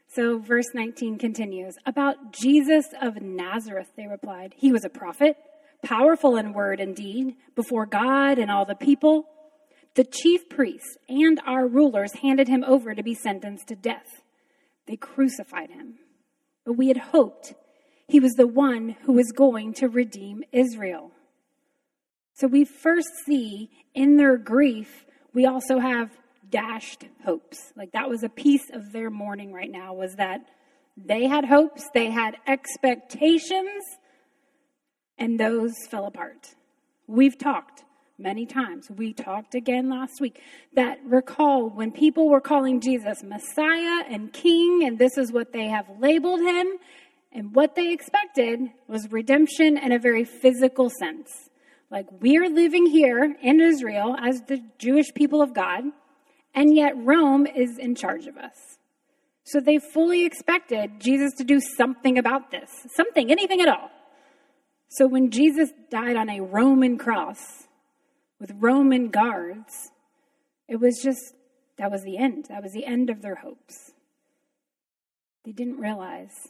So, 0.07 0.39
verse 0.39 0.65
19 0.73 1.19
continues 1.19 1.75
About 1.85 2.33
Jesus 2.33 2.85
of 2.99 3.21
Nazareth, 3.21 3.91
they 3.95 4.07
replied. 4.07 4.55
He 4.57 4.71
was 4.71 4.83
a 4.83 4.89
prophet, 4.89 5.37
powerful 5.83 6.35
in 6.35 6.53
word 6.53 6.79
and 6.79 6.95
deed, 6.95 7.35
before 7.55 7.85
God 7.85 8.39
and 8.39 8.49
all 8.49 8.65
the 8.65 8.75
people. 8.75 9.25
The 9.95 10.03
chief 10.03 10.49
priests 10.49 10.97
and 11.07 11.39
our 11.45 11.67
rulers 11.67 12.13
handed 12.23 12.47
him 12.47 12.63
over 12.63 12.95
to 12.95 13.03
be 13.03 13.13
sentenced 13.13 13.67
to 13.67 13.75
death. 13.75 14.23
They 14.87 14.95
crucified 14.95 15.69
him. 15.69 15.99
But 16.65 16.73
we 16.73 16.87
had 16.87 16.97
hoped 16.97 17.53
he 18.07 18.19
was 18.19 18.33
the 18.33 18.47
one 18.47 18.95
who 19.03 19.13
was 19.13 19.31
going 19.31 19.73
to 19.75 19.87
redeem 19.87 20.43
Israel. 20.51 21.11
So 22.33 22.47
we 22.47 22.65
first 22.65 23.09
see 23.25 23.69
in 23.93 24.17
their 24.17 24.37
grief, 24.37 25.05
we 25.33 25.45
also 25.45 25.79
have 25.79 26.09
dashed 26.49 27.05
hopes. 27.23 27.71
Like 27.75 27.91
that 27.93 28.09
was 28.09 28.23
a 28.23 28.29
piece 28.29 28.69
of 28.71 28.91
their 28.91 29.09
mourning 29.09 29.53
right 29.53 29.71
now 29.71 29.93
was 29.93 30.15
that 30.15 30.41
they 30.95 31.25
had 31.25 31.45
hopes, 31.45 31.89
they 31.93 32.11
had 32.11 32.37
expectations, 32.47 33.83
and 35.17 35.39
those 35.39 35.73
fell 35.89 36.05
apart. 36.05 36.55
We've 37.07 37.37
talked 37.37 37.83
many 38.17 38.45
times. 38.45 38.89
We 38.89 39.13
talked 39.13 39.55
again 39.55 39.89
last 39.89 40.21
week 40.21 40.39
that 40.73 40.99
recall 41.05 41.69
when 41.69 41.91
people 41.91 42.29
were 42.29 42.41
calling 42.41 42.79
Jesus 42.79 43.23
Messiah 43.23 44.03
and 44.09 44.31
King, 44.31 44.83
and 44.83 44.99
this 44.99 45.17
is 45.17 45.31
what 45.31 45.51
they 45.51 45.67
have 45.67 45.85
labeled 45.99 46.41
him, 46.41 46.67
and 47.33 47.55
what 47.55 47.75
they 47.75 47.91
expected 47.91 48.59
was 48.87 49.11
redemption 49.11 49.77
in 49.77 49.91
a 49.91 49.99
very 49.99 50.23
physical 50.23 50.89
sense. 50.89 51.49
Like 51.89 52.05
we're 52.21 52.49
living 52.49 52.85
here 52.85 53.35
in 53.41 53.59
Israel 53.59 54.15
as 54.19 54.41
the 54.47 54.61
Jewish 54.77 55.13
people 55.13 55.41
of 55.41 55.53
God, 55.53 55.83
and 56.53 56.75
yet 56.75 56.93
Rome 56.95 57.47
is 57.47 57.77
in 57.77 57.95
charge 57.95 58.27
of 58.27 58.37
us. 58.37 58.77
So 59.45 59.59
they 59.59 59.79
fully 59.79 60.25
expected 60.25 60.99
Jesus 60.99 61.33
to 61.37 61.43
do 61.43 61.59
something 61.59 62.17
about 62.17 62.51
this, 62.51 62.69
something, 62.95 63.31
anything 63.31 63.61
at 63.61 63.67
all. 63.67 63.89
So 64.89 65.07
when 65.07 65.31
Jesus 65.31 65.71
died 65.89 66.15
on 66.15 66.29
a 66.29 66.41
Roman 66.41 66.97
cross 66.97 67.67
with 68.39 68.51
Roman 68.59 69.09
guards, 69.09 69.73
it 70.67 70.79
was 70.79 70.99
just, 71.03 71.33
that 71.77 71.91
was 71.91 72.03
the 72.03 72.17
end. 72.17 72.45
That 72.49 72.61
was 72.61 72.73
the 72.73 72.85
end 72.85 73.09
of 73.09 73.21
their 73.21 73.35
hopes. 73.35 73.91
They 75.43 75.51
didn't 75.51 75.79
realize 75.79 76.49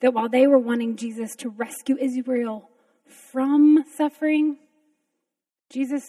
that 0.00 0.14
while 0.14 0.28
they 0.28 0.46
were 0.46 0.58
wanting 0.58 0.96
Jesus 0.96 1.34
to 1.36 1.50
rescue 1.50 1.96
Israel 2.00 2.68
from 3.32 3.84
suffering, 3.96 4.58
Jesus, 5.68 6.04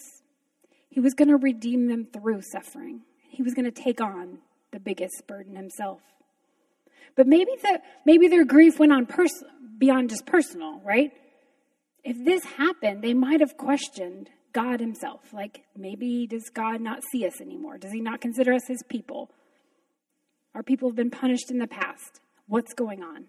he 0.88 1.00
was 1.00 1.14
going 1.14 1.28
to 1.28 1.36
redeem 1.36 1.88
them 1.88 2.06
through 2.12 2.42
suffering. 2.42 3.02
He 3.28 3.42
was 3.42 3.54
going 3.54 3.64
to 3.64 3.70
take 3.70 4.00
on 4.00 4.38
the 4.72 4.80
biggest 4.80 5.26
burden 5.26 5.56
himself. 5.56 6.00
But 7.16 7.26
maybe 7.26 7.52
the, 7.62 7.80
maybe 8.06 8.28
their 8.28 8.44
grief 8.44 8.78
went 8.78 8.92
on 8.92 9.06
pers- 9.06 9.44
beyond 9.78 10.10
just 10.10 10.26
personal, 10.26 10.80
right? 10.84 11.12
If 12.04 12.24
this 12.24 12.44
happened, 12.44 13.02
they 13.02 13.14
might 13.14 13.40
have 13.40 13.56
questioned 13.56 14.30
God 14.52 14.80
himself. 14.80 15.32
Like, 15.32 15.64
maybe 15.76 16.26
does 16.26 16.50
God 16.52 16.80
not 16.80 17.02
see 17.10 17.26
us 17.26 17.40
anymore? 17.40 17.78
Does 17.78 17.92
he 17.92 18.00
not 18.00 18.20
consider 18.20 18.52
us 18.52 18.62
his 18.66 18.82
people? 18.88 19.30
Our 20.54 20.62
people 20.62 20.88
have 20.88 20.96
been 20.96 21.10
punished 21.10 21.50
in 21.50 21.58
the 21.58 21.66
past. 21.66 22.20
What's 22.46 22.74
going 22.74 23.02
on? 23.02 23.26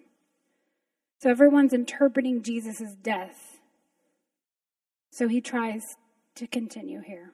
So 1.23 1.29
everyone's 1.29 1.71
interpreting 1.71 2.43
Jesus' 2.43 2.95
death. 3.01 3.61
So 5.09 5.29
he 5.29 5.39
tries 5.39 5.81
to 6.35 6.47
continue 6.47 6.99
here. 6.99 7.31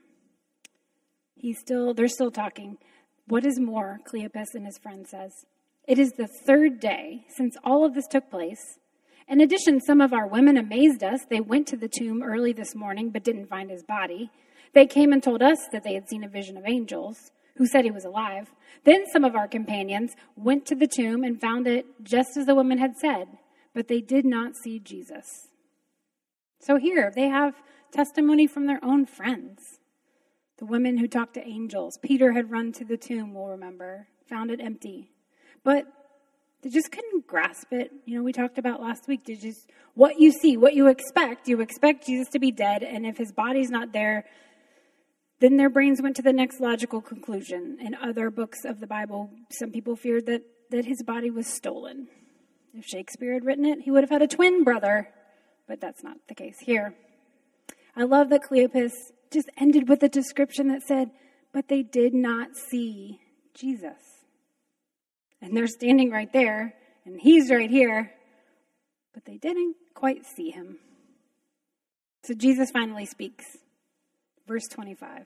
He's 1.34 1.58
still, 1.58 1.96
they're 1.96 2.08
still 2.08 2.29
talking. 2.29 2.77
What 3.27 3.48
is 3.48 3.60
more, 3.60 3.98
Cleopas 4.08 4.53
and 4.53 4.67
his 4.67 4.77
friend 4.77 5.08
says, 5.08 5.31
it 5.88 5.98
is 5.98 6.12
the 6.12 6.27
third 6.46 6.79
day 6.79 7.25
since 7.36 7.58
all 7.63 7.84
of 7.84 7.96
this 7.96 8.05
took 8.05 8.29
place. 8.29 8.77
In 9.27 9.41
addition, 9.41 9.81
some 9.81 10.01
of 10.01 10.13
our 10.13 10.27
women 10.27 10.55
amazed 10.55 11.03
us. 11.03 11.22
They 11.27 11.41
went 11.41 11.65
to 11.69 11.75
the 11.75 11.89
tomb 11.89 12.22
early 12.22 12.53
this 12.53 12.75
morning 12.75 13.10
but 13.10 13.24
didn't 13.24 13.50
find 13.50 13.72
his 13.72 13.81
body. 13.81 14.29
They 14.75 14.86
came 14.86 15.12
and 15.12 15.24
told 15.24 15.41
us 15.41 15.58
that 15.72 15.84
they 15.84 15.96
had 15.96 16.08
seen 16.08 16.24
a 16.24 16.29
vision 16.29 16.58
of 16.58 16.65
angels 16.67 17.31
who 17.55 17.65
said 17.65 17.86
he 17.86 17.91
was 17.91 18.05
alive. 18.05 18.51
Then 18.84 19.05
some 19.12 19.24
of 19.24 19.36
our 19.36 19.48
companions 19.48 20.12
went 20.36 20.67
to 20.67 20.75
the 20.75 20.88
tomb 20.88 21.24
and 21.24 21.41
found 21.41 21.65
it 21.65 21.88
just 22.03 22.38
as 22.38 22.46
the 22.46 22.53
women 22.53 22.77
had 22.77 22.96
said, 22.96 23.29
but 23.74 23.88
they 23.88 24.02
did 24.02 24.26
not 24.26 24.56
see 24.56 24.80
Jesus. 24.80 25.48
So 26.60 26.78
here, 26.78 27.12
they 27.16 27.28
have 27.30 27.56
testimony 27.92 28.48
from 28.48 28.68
their 28.68 28.84
own 28.84 29.06
friends. 29.06 29.80
The 30.58 30.66
women 30.66 30.98
who 30.98 31.08
talked 31.08 31.36
to 31.36 31.48
angels. 31.48 31.98
Peter 32.02 32.34
had 32.34 32.52
run 32.52 32.74
to 32.74 32.86
the 32.86 32.98
tomb, 32.98 33.34
we'll 33.34 33.48
remember, 33.48 34.08
found 34.28 34.52
it 34.52 34.60
empty. 34.60 35.12
But 35.64 35.86
they 36.62 36.70
just 36.70 36.92
couldn't 36.92 37.28
grasp 37.28 37.72
it. 37.72 37.92
You 38.06 38.18
know, 38.18 38.24
we 38.24 38.34
talked 38.34 38.58
about 38.58 38.82
last 38.82 39.08
week. 39.08 39.24
Did 39.24 39.40
just 39.42 39.70
what 39.94 40.20
you 40.20 40.32
see, 40.32 40.58
what 40.58 40.74
you 40.74 40.88
expect. 40.88 41.48
You 41.48 41.62
expect 41.62 42.06
Jesus 42.06 42.28
to 42.30 42.40
be 42.40 42.52
dead, 42.52 42.84
and 42.84 43.06
if 43.06 43.18
his 43.18 43.32
body's 43.32 43.70
not 43.70 43.94
there, 43.94 44.26
then 45.40 45.56
their 45.56 45.70
brains 45.70 46.02
went 46.02 46.18
to 46.18 46.22
the 46.22 46.34
next 46.34 46.60
logical 46.60 47.02
conclusion. 47.02 47.78
In 47.80 47.96
other 47.96 48.30
books 48.30 48.66
of 48.66 48.82
the 48.82 48.88
Bible, 48.88 49.30
some 49.52 49.72
people 49.72 49.96
feared 49.96 50.26
that, 50.26 50.42
that 50.70 50.86
his 50.86 51.02
body 51.04 51.32
was 51.32 51.48
stolen. 51.48 52.10
If 52.74 52.86
Shakespeare 52.86 53.34
had 53.34 53.46
written 53.46 53.66
it, 53.66 53.82
he 53.82 53.92
would 53.92 54.04
have 54.04 54.10
had 54.10 54.22
a 54.22 54.28
twin 54.28 54.64
brother, 54.64 55.10
but 55.68 55.82
that's 55.82 56.04
not 56.04 56.18
the 56.28 56.36
case 56.36 56.58
here. 56.60 56.96
I 57.96 58.04
love 58.04 58.30
that 58.30 58.44
Cleopas 58.44 58.94
just 59.32 59.50
ended 59.58 59.90
with 59.90 60.04
a 60.04 60.10
description 60.10 60.68
that 60.70 60.84
said, 60.84 61.12
But 61.52 61.68
they 61.68 61.84
did 61.84 62.14
not 62.14 62.56
see 62.56 63.20
Jesus. 63.54 63.98
And 65.42 65.56
they're 65.56 65.68
standing 65.68 66.12
right 66.12 66.32
there, 66.32 66.74
and 67.06 67.20
he's 67.20 67.50
right 67.50 67.70
here, 67.70 68.12
but 69.14 69.26
they 69.26 69.38
didn't 69.38 69.76
quite 69.94 70.26
see 70.26 70.52
him. 70.52 70.78
So 72.24 72.34
Jesus 72.34 72.72
finally 72.72 73.06
speaks. 73.06 73.46
Verse 74.48 74.68
25. 74.68 75.26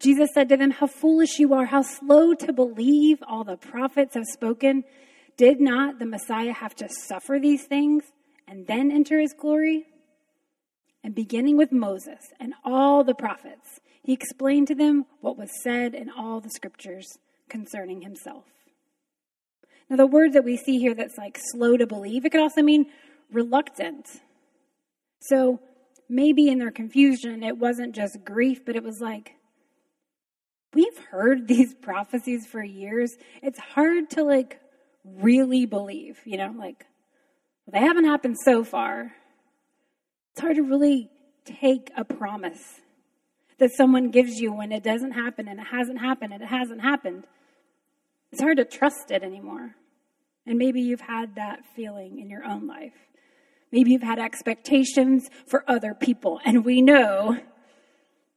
Jesus 0.00 0.30
said 0.34 0.48
to 0.48 0.56
them, 0.56 0.72
How 0.72 0.86
foolish 0.86 1.38
you 1.38 1.54
are, 1.54 1.66
how 1.66 1.82
slow 1.82 2.34
to 2.34 2.52
believe 2.52 3.22
all 3.26 3.44
the 3.44 3.56
prophets 3.56 4.14
have 4.14 4.26
spoken. 4.32 4.84
Did 5.36 5.60
not 5.60 5.98
the 5.98 6.06
Messiah 6.06 6.52
have 6.52 6.74
to 6.76 6.88
suffer 6.88 7.38
these 7.40 7.64
things 7.64 8.04
and 8.46 8.66
then 8.66 8.90
enter 8.90 9.18
his 9.18 9.32
glory? 9.32 9.86
And 11.04 11.14
beginning 11.14 11.56
with 11.56 11.72
Moses 11.72 12.20
and 12.38 12.54
all 12.64 13.02
the 13.02 13.14
prophets, 13.14 13.80
he 14.02 14.12
explained 14.12 14.68
to 14.68 14.74
them 14.74 15.06
what 15.20 15.36
was 15.36 15.50
said 15.62 15.94
in 15.94 16.10
all 16.10 16.40
the 16.40 16.50
scriptures 16.50 17.06
concerning 17.48 18.02
himself. 18.02 18.44
Now, 19.88 19.96
the 19.96 20.06
word 20.06 20.32
that 20.32 20.44
we 20.44 20.56
see 20.56 20.78
here 20.78 20.94
that's 20.94 21.18
like 21.18 21.38
slow 21.52 21.76
to 21.76 21.86
believe, 21.86 22.24
it 22.24 22.30
could 22.30 22.40
also 22.40 22.62
mean 22.62 22.86
reluctant. 23.30 24.06
So 25.20 25.60
maybe 26.08 26.48
in 26.48 26.58
their 26.58 26.70
confusion, 26.70 27.42
it 27.42 27.58
wasn't 27.58 27.94
just 27.94 28.24
grief, 28.24 28.64
but 28.64 28.76
it 28.76 28.82
was 28.82 29.00
like, 29.00 29.34
we've 30.72 30.98
heard 31.10 31.48
these 31.48 31.74
prophecies 31.74 32.46
for 32.46 32.62
years. 32.62 33.16
It's 33.42 33.58
hard 33.58 34.10
to 34.10 34.22
like 34.24 34.60
really 35.04 35.66
believe, 35.66 36.18
you 36.24 36.36
know, 36.36 36.54
like 36.56 36.86
well, 37.66 37.80
they 37.80 37.86
haven't 37.86 38.04
happened 38.04 38.36
so 38.44 38.64
far. 38.64 39.12
It's 40.32 40.40
hard 40.40 40.56
to 40.56 40.62
really 40.62 41.10
take 41.44 41.90
a 41.96 42.04
promise 42.04 42.80
that 43.58 43.70
someone 43.72 44.10
gives 44.10 44.40
you 44.40 44.52
when 44.52 44.72
it 44.72 44.82
doesn't 44.82 45.12
happen 45.12 45.46
and 45.48 45.60
it 45.60 45.66
hasn't 45.66 46.00
happened 46.00 46.32
and 46.32 46.42
it 46.42 46.48
hasn't 46.48 46.80
happened. 46.80 47.24
It's 48.32 48.40
hard 48.40 48.56
to 48.56 48.64
trust 48.64 49.10
it 49.10 49.22
anymore. 49.22 49.74
And 50.46 50.58
maybe 50.58 50.80
you've 50.80 51.02
had 51.02 51.36
that 51.36 51.64
feeling 51.76 52.18
in 52.18 52.28
your 52.28 52.44
own 52.44 52.66
life. 52.66 52.94
Maybe 53.70 53.92
you've 53.92 54.02
had 54.02 54.18
expectations 54.18 55.28
for 55.46 55.64
other 55.66 55.94
people, 55.94 56.40
and 56.44 56.64
we 56.64 56.82
know 56.82 57.38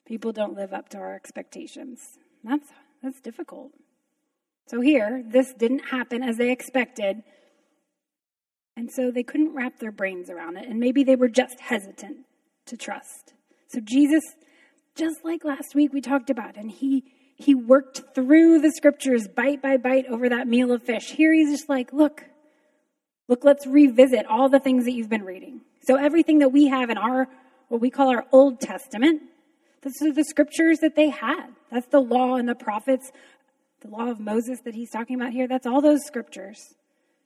people 0.06 0.32
don't 0.32 0.56
live 0.56 0.72
up 0.72 0.90
to 0.90 0.98
our 0.98 1.14
expectations. 1.14 2.00
That's, 2.44 2.70
that's 3.04 3.20
difficult. 3.20 3.72
So 4.68 4.82
here, 4.82 5.24
this 5.26 5.54
didn't 5.54 5.90
happen 5.90 6.24
as 6.24 6.38
they 6.38 6.52
expected, 6.52 7.24
and 8.76 8.90
so 8.92 9.12
they 9.12 9.24
couldn't 9.24 9.54
wrap 9.54 9.80
their 9.80 9.92
brains 9.92 10.30
around 10.30 10.58
it, 10.58 10.68
and 10.68 10.80
maybe 10.80 11.04
they 11.04 11.16
were 11.16 11.30
just 11.30 11.60
hesitant 11.60 12.26
to 12.66 12.76
trust. 12.76 13.34
So 13.68 13.80
Jesus, 13.80 14.24
just 14.96 15.24
like 15.24 15.44
last 15.44 15.76
week 15.76 15.94
we 15.94 16.02
talked 16.02 16.30
about, 16.30 16.58
and 16.58 16.72
he 16.72 17.04
he 17.38 17.54
worked 17.54 18.02
through 18.16 18.62
the 18.62 18.72
scriptures 18.72 19.28
bite 19.28 19.62
by 19.62 19.78
bite 19.78 20.06
over 20.08 20.30
that 20.30 20.48
meal 20.48 20.72
of 20.72 20.84
fish. 20.84 21.12
Here 21.12 21.34
he's 21.34 21.52
just 21.52 21.70
like, 21.70 21.92
look, 21.92 22.24
look, 23.28 23.44
let's 23.44 23.68
revisit 23.68 24.26
all 24.26 24.50
the 24.50 24.60
things 24.60 24.86
that 24.86 24.94
you've 24.94 25.10
been 25.10 25.26
reading. 25.26 25.62
So 25.86 25.96
everything 25.98 26.40
that 26.40 26.50
we 26.50 26.68
have 26.68 26.90
in 26.90 26.98
our, 26.98 27.28
what 27.68 27.82
we 27.82 27.90
call 27.90 28.10
our 28.10 28.26
Old 28.32 28.62
Testament, 28.62 29.22
those 29.82 29.94
are 30.02 30.14
the 30.14 30.24
scriptures 30.24 30.80
that 30.80 30.96
they 30.96 31.10
had. 31.10 31.48
That's 31.72 31.88
the 31.88 32.00
law 32.00 32.36
and 32.36 32.48
the 32.48 32.56
prophets, 32.56 33.12
the 33.86 33.92
law 33.92 34.10
of 34.10 34.20
Moses 34.20 34.60
that 34.66 34.76
he's 34.76 34.90
talking 34.90 35.16
about 35.16 35.32
here. 35.32 35.48
That's 35.48 35.68
all 35.68 35.82
those 35.82 36.06
scriptures. 36.06 36.76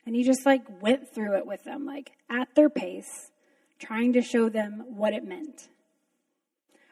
And 0.05 0.15
he 0.15 0.23
just 0.23 0.45
like 0.45 0.63
went 0.81 1.13
through 1.13 1.37
it 1.37 1.45
with 1.45 1.63
them, 1.63 1.85
like 1.85 2.11
at 2.29 2.55
their 2.55 2.69
pace, 2.69 3.31
trying 3.79 4.13
to 4.13 4.21
show 4.21 4.49
them 4.49 4.83
what 4.87 5.13
it 5.13 5.23
meant. 5.23 5.69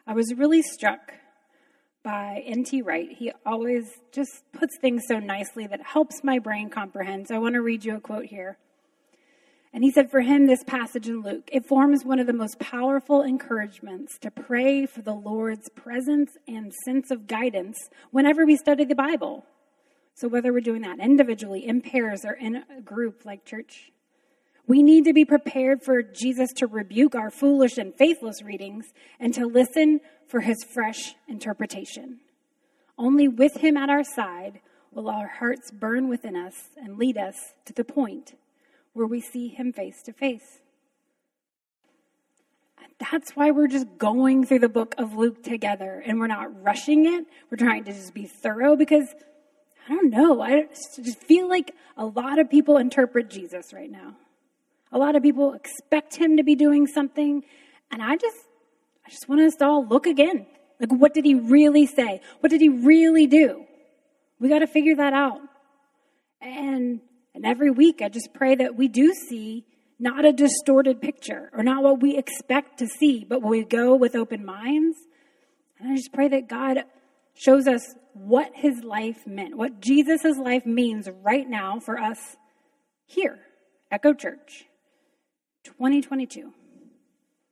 I 0.06 0.14
was 0.14 0.32
really 0.34 0.62
struck 0.62 1.12
by 2.02 2.42
N.T. 2.46 2.82
Wright. 2.82 3.10
He 3.10 3.32
always 3.44 3.84
just 4.12 4.42
puts 4.52 4.78
things 4.80 5.02
so 5.06 5.18
nicely 5.18 5.66
that 5.66 5.82
helps 5.82 6.22
my 6.22 6.38
brain 6.38 6.70
comprehend. 6.70 7.28
So 7.28 7.34
I 7.34 7.38
want 7.38 7.54
to 7.54 7.62
read 7.62 7.84
you 7.84 7.96
a 7.96 8.00
quote 8.00 8.26
here. 8.26 8.56
And 9.72 9.84
he 9.84 9.90
said, 9.90 10.10
for 10.10 10.22
him, 10.22 10.46
this 10.46 10.64
passage 10.64 11.08
in 11.08 11.20
Luke, 11.20 11.50
it 11.52 11.66
forms 11.66 12.04
one 12.04 12.18
of 12.18 12.26
the 12.26 12.32
most 12.32 12.58
powerful 12.58 13.22
encouragements 13.22 14.18
to 14.20 14.30
pray 14.30 14.86
for 14.86 15.02
the 15.02 15.12
Lord's 15.12 15.68
presence 15.70 16.30
and 16.46 16.72
sense 16.86 17.10
of 17.10 17.26
guidance 17.26 17.76
whenever 18.10 18.46
we 18.46 18.56
study 18.56 18.86
the 18.86 18.94
Bible. 18.94 19.44
So, 20.18 20.26
whether 20.26 20.52
we're 20.52 20.60
doing 20.60 20.82
that 20.82 20.98
individually, 20.98 21.64
in 21.64 21.80
pairs, 21.80 22.24
or 22.24 22.32
in 22.32 22.64
a 22.76 22.80
group 22.80 23.24
like 23.24 23.44
church, 23.44 23.92
we 24.66 24.82
need 24.82 25.04
to 25.04 25.12
be 25.12 25.24
prepared 25.24 25.80
for 25.84 26.02
Jesus 26.02 26.52
to 26.56 26.66
rebuke 26.66 27.14
our 27.14 27.30
foolish 27.30 27.78
and 27.78 27.94
faithless 27.94 28.42
readings 28.42 28.86
and 29.20 29.32
to 29.34 29.46
listen 29.46 30.00
for 30.26 30.40
his 30.40 30.56
fresh 30.74 31.14
interpretation. 31.28 32.18
Only 32.98 33.28
with 33.28 33.58
him 33.58 33.76
at 33.76 33.90
our 33.90 34.02
side 34.02 34.58
will 34.90 35.08
our 35.08 35.28
hearts 35.28 35.70
burn 35.70 36.08
within 36.08 36.34
us 36.34 36.70
and 36.76 36.98
lead 36.98 37.16
us 37.16 37.36
to 37.66 37.72
the 37.72 37.84
point 37.84 38.34
where 38.94 39.06
we 39.06 39.20
see 39.20 39.46
him 39.46 39.72
face 39.72 40.02
to 40.02 40.12
face. 40.12 40.62
That's 42.98 43.36
why 43.36 43.52
we're 43.52 43.68
just 43.68 43.86
going 43.98 44.44
through 44.44 44.58
the 44.58 44.68
book 44.68 44.96
of 44.98 45.14
Luke 45.14 45.44
together 45.44 46.02
and 46.04 46.18
we're 46.18 46.26
not 46.26 46.64
rushing 46.64 47.06
it. 47.06 47.24
We're 47.48 47.56
trying 47.56 47.84
to 47.84 47.92
just 47.92 48.12
be 48.12 48.26
thorough 48.26 48.74
because 48.74 49.14
I 49.88 49.94
don't 49.94 50.10
know. 50.10 50.40
I 50.42 50.66
just 51.02 51.22
feel 51.22 51.48
like 51.48 51.74
a 51.96 52.04
lot 52.04 52.38
of 52.38 52.50
people 52.50 52.76
interpret 52.76 53.30
Jesus 53.30 53.72
right 53.72 53.90
now. 53.90 54.14
A 54.92 54.98
lot 54.98 55.16
of 55.16 55.22
people 55.22 55.54
expect 55.54 56.16
him 56.16 56.36
to 56.36 56.42
be 56.42 56.54
doing 56.54 56.86
something, 56.86 57.42
and 57.90 58.02
I 58.02 58.16
just 58.16 58.36
I 59.06 59.10
just 59.10 59.28
want 59.28 59.40
us 59.40 59.54
to 59.56 59.64
all 59.64 59.86
look 59.86 60.06
again. 60.06 60.46
Like, 60.78 60.92
what 60.92 61.14
did 61.14 61.24
he 61.24 61.34
really 61.34 61.86
say? 61.86 62.20
What 62.40 62.50
did 62.50 62.60
he 62.60 62.68
really 62.68 63.26
do? 63.26 63.64
We 64.38 64.48
got 64.48 64.58
to 64.60 64.66
figure 64.66 64.94
that 64.96 65.12
out. 65.12 65.40
And, 66.40 67.00
and 67.34 67.46
every 67.46 67.70
week, 67.70 68.00
I 68.02 68.10
just 68.10 68.32
pray 68.34 68.54
that 68.54 68.76
we 68.76 68.86
do 68.86 69.12
see 69.12 69.64
not 69.98 70.24
a 70.24 70.32
distorted 70.32 71.00
picture 71.00 71.50
or 71.52 71.64
not 71.64 71.82
what 71.82 72.00
we 72.00 72.16
expect 72.16 72.78
to 72.78 72.86
see, 72.86 73.24
but 73.28 73.42
we 73.42 73.64
go 73.64 73.96
with 73.96 74.14
open 74.14 74.44
minds. 74.44 74.96
And 75.80 75.90
I 75.90 75.96
just 75.96 76.12
pray 76.12 76.28
that 76.28 76.48
God 76.48 76.84
shows 77.38 77.68
us 77.68 77.94
what 78.14 78.50
his 78.54 78.82
life 78.82 79.26
meant, 79.26 79.56
what 79.56 79.80
Jesus' 79.80 80.36
life 80.36 80.66
means 80.66 81.08
right 81.22 81.48
now 81.48 81.78
for 81.78 81.96
us 81.96 82.18
here, 83.06 83.38
Echo 83.92 84.12
Church, 84.12 84.64
2022. 85.64 86.52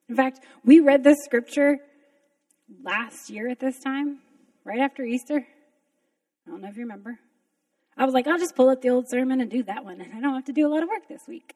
In 0.08 0.16
fact, 0.16 0.40
we 0.64 0.80
read 0.80 1.04
this 1.04 1.18
scripture 1.24 1.78
last 2.82 3.30
year 3.30 3.48
at 3.48 3.60
this 3.60 3.78
time, 3.78 4.18
right 4.64 4.80
after 4.80 5.04
Easter. 5.04 5.46
I 6.46 6.50
don't 6.50 6.60
know 6.60 6.68
if 6.68 6.76
you 6.76 6.82
remember. 6.82 7.18
I 7.96 8.04
was 8.04 8.12
like, 8.12 8.26
I'll 8.26 8.38
just 8.38 8.56
pull 8.56 8.68
up 8.68 8.82
the 8.82 8.90
old 8.90 9.08
sermon 9.08 9.40
and 9.40 9.50
do 9.50 9.62
that 9.64 9.84
one, 9.84 10.00
and 10.00 10.12
I 10.12 10.20
don't 10.20 10.34
have 10.34 10.44
to 10.46 10.52
do 10.52 10.66
a 10.66 10.70
lot 10.70 10.82
of 10.82 10.88
work 10.88 11.08
this 11.08 11.22
week. 11.28 11.54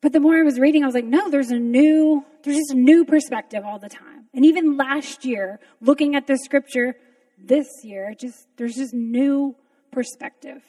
But 0.00 0.12
the 0.12 0.20
more 0.20 0.36
I 0.36 0.42
was 0.42 0.58
reading, 0.58 0.82
I 0.82 0.86
was 0.86 0.94
like, 0.94 1.04
no, 1.04 1.30
there's 1.30 1.50
a 1.50 1.58
new, 1.58 2.24
there's 2.42 2.56
just 2.56 2.72
a 2.72 2.78
new 2.78 3.04
perspective 3.04 3.62
all 3.64 3.78
the 3.78 3.88
time. 3.88 4.28
And 4.34 4.44
even 4.44 4.76
last 4.76 5.24
year, 5.24 5.60
looking 5.80 6.14
at 6.14 6.26
this 6.26 6.40
scripture 6.42 6.96
this 7.38 7.66
year, 7.82 8.14
just 8.18 8.46
there's 8.56 8.74
just 8.74 8.94
new 8.94 9.54
perspective. 9.90 10.62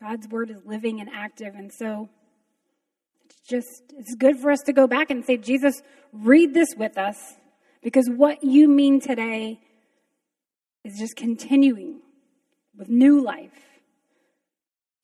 God's 0.00 0.28
word 0.28 0.50
is 0.50 0.64
living 0.64 1.00
and 1.00 1.08
active, 1.12 1.54
and 1.54 1.72
so 1.72 2.08
it's 3.24 3.40
just 3.48 3.82
it's 3.96 4.14
good 4.14 4.38
for 4.38 4.50
us 4.50 4.60
to 4.66 4.72
go 4.72 4.86
back 4.86 5.10
and 5.10 5.24
say, 5.24 5.36
Jesus, 5.36 5.82
read 6.12 6.54
this 6.54 6.74
with 6.76 6.98
us, 6.98 7.16
because 7.82 8.08
what 8.08 8.42
you 8.42 8.68
mean 8.68 9.00
today 9.00 9.60
is 10.84 10.98
just 10.98 11.16
continuing 11.16 12.00
with 12.76 12.88
new 12.88 13.22
life. 13.22 13.50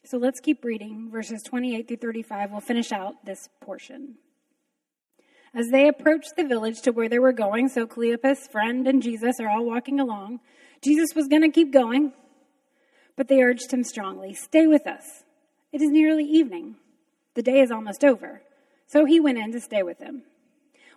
So 0.04 0.16
let's 0.16 0.40
keep 0.40 0.64
reading 0.64 1.10
verses 1.10 1.42
28 1.46 1.86
through 1.86 1.98
35. 1.98 2.50
We'll 2.50 2.60
finish 2.60 2.92
out 2.92 3.24
this 3.24 3.48
portion. 3.60 4.14
As 5.58 5.70
they 5.70 5.88
approached 5.88 6.36
the 6.36 6.44
village 6.44 6.82
to 6.82 6.92
where 6.92 7.08
they 7.08 7.18
were 7.18 7.32
going, 7.32 7.68
so 7.68 7.84
Cleopas' 7.84 8.48
friend 8.48 8.86
and 8.86 9.02
Jesus 9.02 9.40
are 9.40 9.48
all 9.48 9.64
walking 9.64 9.98
along, 9.98 10.38
Jesus 10.84 11.16
was 11.16 11.26
going 11.26 11.42
to 11.42 11.48
keep 11.48 11.72
going, 11.72 12.12
but 13.16 13.26
they 13.26 13.42
urged 13.42 13.72
him 13.72 13.82
strongly 13.82 14.34
Stay 14.34 14.68
with 14.68 14.86
us. 14.86 15.24
It 15.72 15.82
is 15.82 15.90
nearly 15.90 16.22
evening. 16.22 16.76
The 17.34 17.42
day 17.42 17.58
is 17.58 17.72
almost 17.72 18.04
over. 18.04 18.40
So 18.86 19.04
he 19.04 19.18
went 19.18 19.38
in 19.38 19.50
to 19.50 19.60
stay 19.60 19.82
with 19.82 19.98
them. 19.98 20.22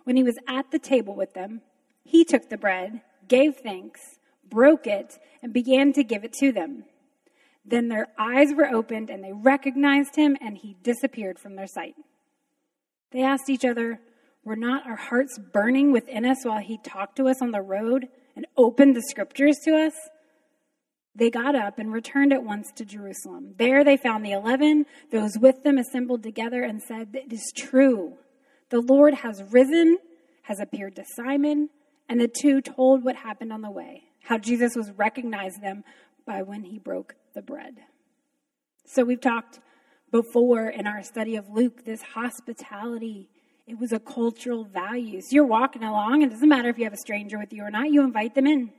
When 0.04 0.14
he 0.14 0.22
was 0.22 0.38
at 0.46 0.70
the 0.70 0.78
table 0.78 1.16
with 1.16 1.34
them, 1.34 1.62
he 2.04 2.24
took 2.24 2.48
the 2.48 2.56
bread, 2.56 3.00
gave 3.26 3.56
thanks, 3.56 4.20
broke 4.48 4.86
it, 4.86 5.18
and 5.42 5.52
began 5.52 5.92
to 5.94 6.04
give 6.04 6.22
it 6.22 6.34
to 6.34 6.52
them. 6.52 6.84
Then 7.64 7.88
their 7.88 8.06
eyes 8.16 8.54
were 8.54 8.68
opened 8.68 9.10
and 9.10 9.24
they 9.24 9.32
recognized 9.32 10.14
him, 10.14 10.36
and 10.40 10.56
he 10.56 10.76
disappeared 10.84 11.40
from 11.40 11.56
their 11.56 11.66
sight. 11.66 11.96
They 13.10 13.22
asked 13.22 13.50
each 13.50 13.64
other, 13.64 13.98
Were 14.44 14.56
not 14.56 14.86
our 14.86 14.96
hearts 14.96 15.38
burning 15.38 15.92
within 15.92 16.24
us 16.24 16.44
while 16.44 16.60
he 16.60 16.78
talked 16.78 17.16
to 17.16 17.28
us 17.28 17.40
on 17.40 17.52
the 17.52 17.60
road 17.60 18.08
and 18.34 18.46
opened 18.56 18.96
the 18.96 19.02
scriptures 19.02 19.56
to 19.64 19.76
us? 19.76 19.92
They 21.14 21.30
got 21.30 21.54
up 21.54 21.78
and 21.78 21.92
returned 21.92 22.32
at 22.32 22.42
once 22.42 22.72
to 22.76 22.84
Jerusalem. 22.84 23.54
There 23.58 23.84
they 23.84 23.96
found 23.96 24.24
the 24.24 24.32
eleven, 24.32 24.86
those 25.10 25.38
with 25.38 25.62
them 25.62 25.78
assembled 25.78 26.22
together, 26.22 26.62
and 26.62 26.82
said, 26.82 27.10
It 27.14 27.32
is 27.32 27.52
true. 27.54 28.16
The 28.70 28.80
Lord 28.80 29.14
has 29.14 29.42
risen, 29.50 29.98
has 30.42 30.58
appeared 30.58 30.96
to 30.96 31.04
Simon, 31.14 31.68
and 32.08 32.18
the 32.20 32.28
two 32.28 32.62
told 32.62 33.04
what 33.04 33.16
happened 33.16 33.52
on 33.52 33.60
the 33.60 33.70
way, 33.70 34.04
how 34.22 34.38
Jesus 34.38 34.74
was 34.74 34.90
recognized 34.92 35.60
them 35.60 35.84
by 36.26 36.42
when 36.42 36.64
he 36.64 36.78
broke 36.78 37.14
the 37.34 37.42
bread. 37.42 37.76
So 38.86 39.04
we've 39.04 39.20
talked 39.20 39.60
before 40.10 40.68
in 40.68 40.86
our 40.86 41.02
study 41.02 41.36
of 41.36 41.48
Luke, 41.50 41.84
this 41.84 42.02
hospitality, 42.02 43.28
it 43.72 43.80
was 43.80 43.92
a 43.92 43.98
cultural 43.98 44.64
value. 44.64 45.22
So 45.22 45.28
you're 45.30 45.46
walking 45.46 45.82
along, 45.82 46.22
and 46.22 46.30
it 46.30 46.34
doesn't 46.34 46.48
matter 46.48 46.68
if 46.68 46.76
you 46.76 46.84
have 46.84 46.92
a 46.92 46.98
stranger 46.98 47.38
with 47.38 47.54
you 47.54 47.64
or 47.64 47.70
not, 47.70 47.90
you 47.90 48.02
invite 48.02 48.34
them 48.34 48.46
in. 48.46 48.70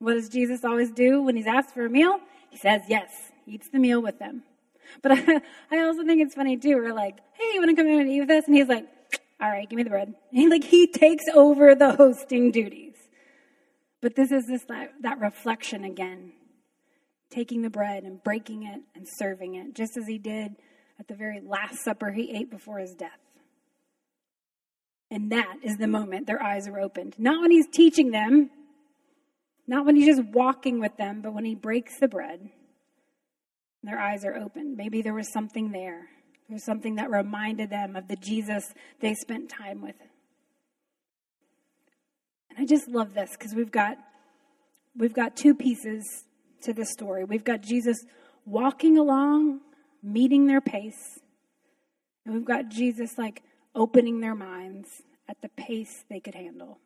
What 0.00 0.12
does 0.12 0.28
Jesus 0.28 0.66
always 0.66 0.90
do 0.90 1.22
when 1.22 1.34
he's 1.34 1.46
asked 1.46 1.72
for 1.72 1.86
a 1.86 1.88
meal? 1.88 2.20
He 2.50 2.58
says 2.58 2.82
yes, 2.88 3.10
he 3.46 3.52
eats 3.52 3.70
the 3.70 3.78
meal 3.78 4.02
with 4.02 4.18
them. 4.18 4.42
But 5.02 5.12
I, 5.12 5.40
I 5.70 5.78
also 5.80 6.04
think 6.04 6.20
it's 6.20 6.34
funny 6.34 6.58
too. 6.58 6.76
We're 6.76 6.92
like, 6.92 7.20
hey, 7.32 7.52
you 7.54 7.60
want 7.60 7.70
to 7.70 7.76
come 7.76 7.90
in 7.90 8.00
and 8.00 8.10
eat 8.10 8.20
with 8.20 8.30
us? 8.30 8.44
And 8.46 8.54
he's 8.54 8.68
like, 8.68 8.86
all 9.40 9.48
right, 9.48 9.66
give 9.66 9.78
me 9.78 9.82
the 9.82 9.88
bread. 9.88 10.14
And 10.30 10.40
he, 10.40 10.48
like 10.48 10.64
he 10.64 10.86
takes 10.86 11.24
over 11.34 11.74
the 11.74 11.94
hosting 11.94 12.52
duties. 12.52 12.96
But 14.02 14.14
this 14.14 14.30
is 14.30 14.46
this 14.46 14.64
that, 14.68 14.92
that 15.00 15.20
reflection 15.20 15.84
again 15.84 16.32
taking 17.30 17.62
the 17.62 17.70
bread 17.70 18.04
and 18.04 18.22
breaking 18.22 18.64
it 18.64 18.82
and 18.94 19.06
serving 19.08 19.54
it, 19.54 19.74
just 19.74 19.96
as 19.96 20.06
he 20.06 20.18
did 20.18 20.54
at 20.98 21.08
the 21.08 21.14
very 21.14 21.40
last 21.40 21.82
supper 21.82 22.10
he 22.10 22.30
ate 22.36 22.50
before 22.50 22.78
his 22.78 22.94
death. 22.94 23.18
And 25.10 25.32
that 25.32 25.56
is 25.62 25.76
the 25.76 25.86
moment 25.86 26.26
their 26.26 26.42
eyes 26.42 26.68
are 26.68 26.78
opened. 26.78 27.14
Not 27.18 27.40
when 27.40 27.50
he's 27.50 27.66
teaching 27.66 28.10
them, 28.10 28.50
not 29.66 29.86
when 29.86 29.96
he's 29.96 30.06
just 30.16 30.28
walking 30.28 30.80
with 30.80 30.96
them, 30.96 31.22
but 31.22 31.34
when 31.34 31.44
he 31.44 31.54
breaks 31.54 31.98
the 31.98 32.08
bread, 32.08 32.50
their 33.82 33.98
eyes 33.98 34.24
are 34.24 34.34
opened. 34.34 34.76
Maybe 34.76 35.02
there 35.02 35.14
was 35.14 35.32
something 35.32 35.72
there. 35.72 36.08
There 36.48 36.54
was 36.54 36.64
something 36.64 36.96
that 36.96 37.10
reminded 37.10 37.70
them 37.70 37.96
of 37.96 38.08
the 38.08 38.16
Jesus 38.16 38.64
they 39.00 39.14
spent 39.14 39.50
time 39.50 39.82
with. 39.82 39.96
And 42.50 42.58
I 42.58 42.66
just 42.66 42.88
love 42.88 43.14
this 43.14 43.30
because 43.32 43.54
we've 43.54 43.70
got 43.70 43.98
we've 44.96 45.14
got 45.14 45.36
two 45.36 45.54
pieces 45.54 46.24
to 46.62 46.72
this 46.72 46.90
story. 46.90 47.24
We've 47.24 47.44
got 47.44 47.60
Jesus 47.60 47.98
walking 48.46 48.98
along, 48.98 49.60
meeting 50.02 50.46
their 50.46 50.60
pace, 50.60 51.20
and 52.24 52.34
we've 52.34 52.46
got 52.46 52.68
Jesus 52.68 53.16
like 53.18 53.42
opening 53.74 54.20
their 54.20 54.34
minds 54.34 55.02
at 55.28 55.40
the 55.42 55.48
pace 55.48 56.04
they 56.08 56.20
could 56.20 56.34
handle. 56.34 56.78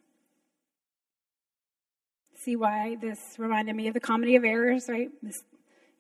See 2.35 2.57
why 2.57 2.97
this 3.01 3.19
reminded 3.39 3.77
me 3.77 3.87
of 3.89 3.95
the 3.95 4.01
comedy 4.01 4.35
of 4.35 4.45
errors, 4.45 4.89
right? 4.89 5.11
This, 5.23 5.45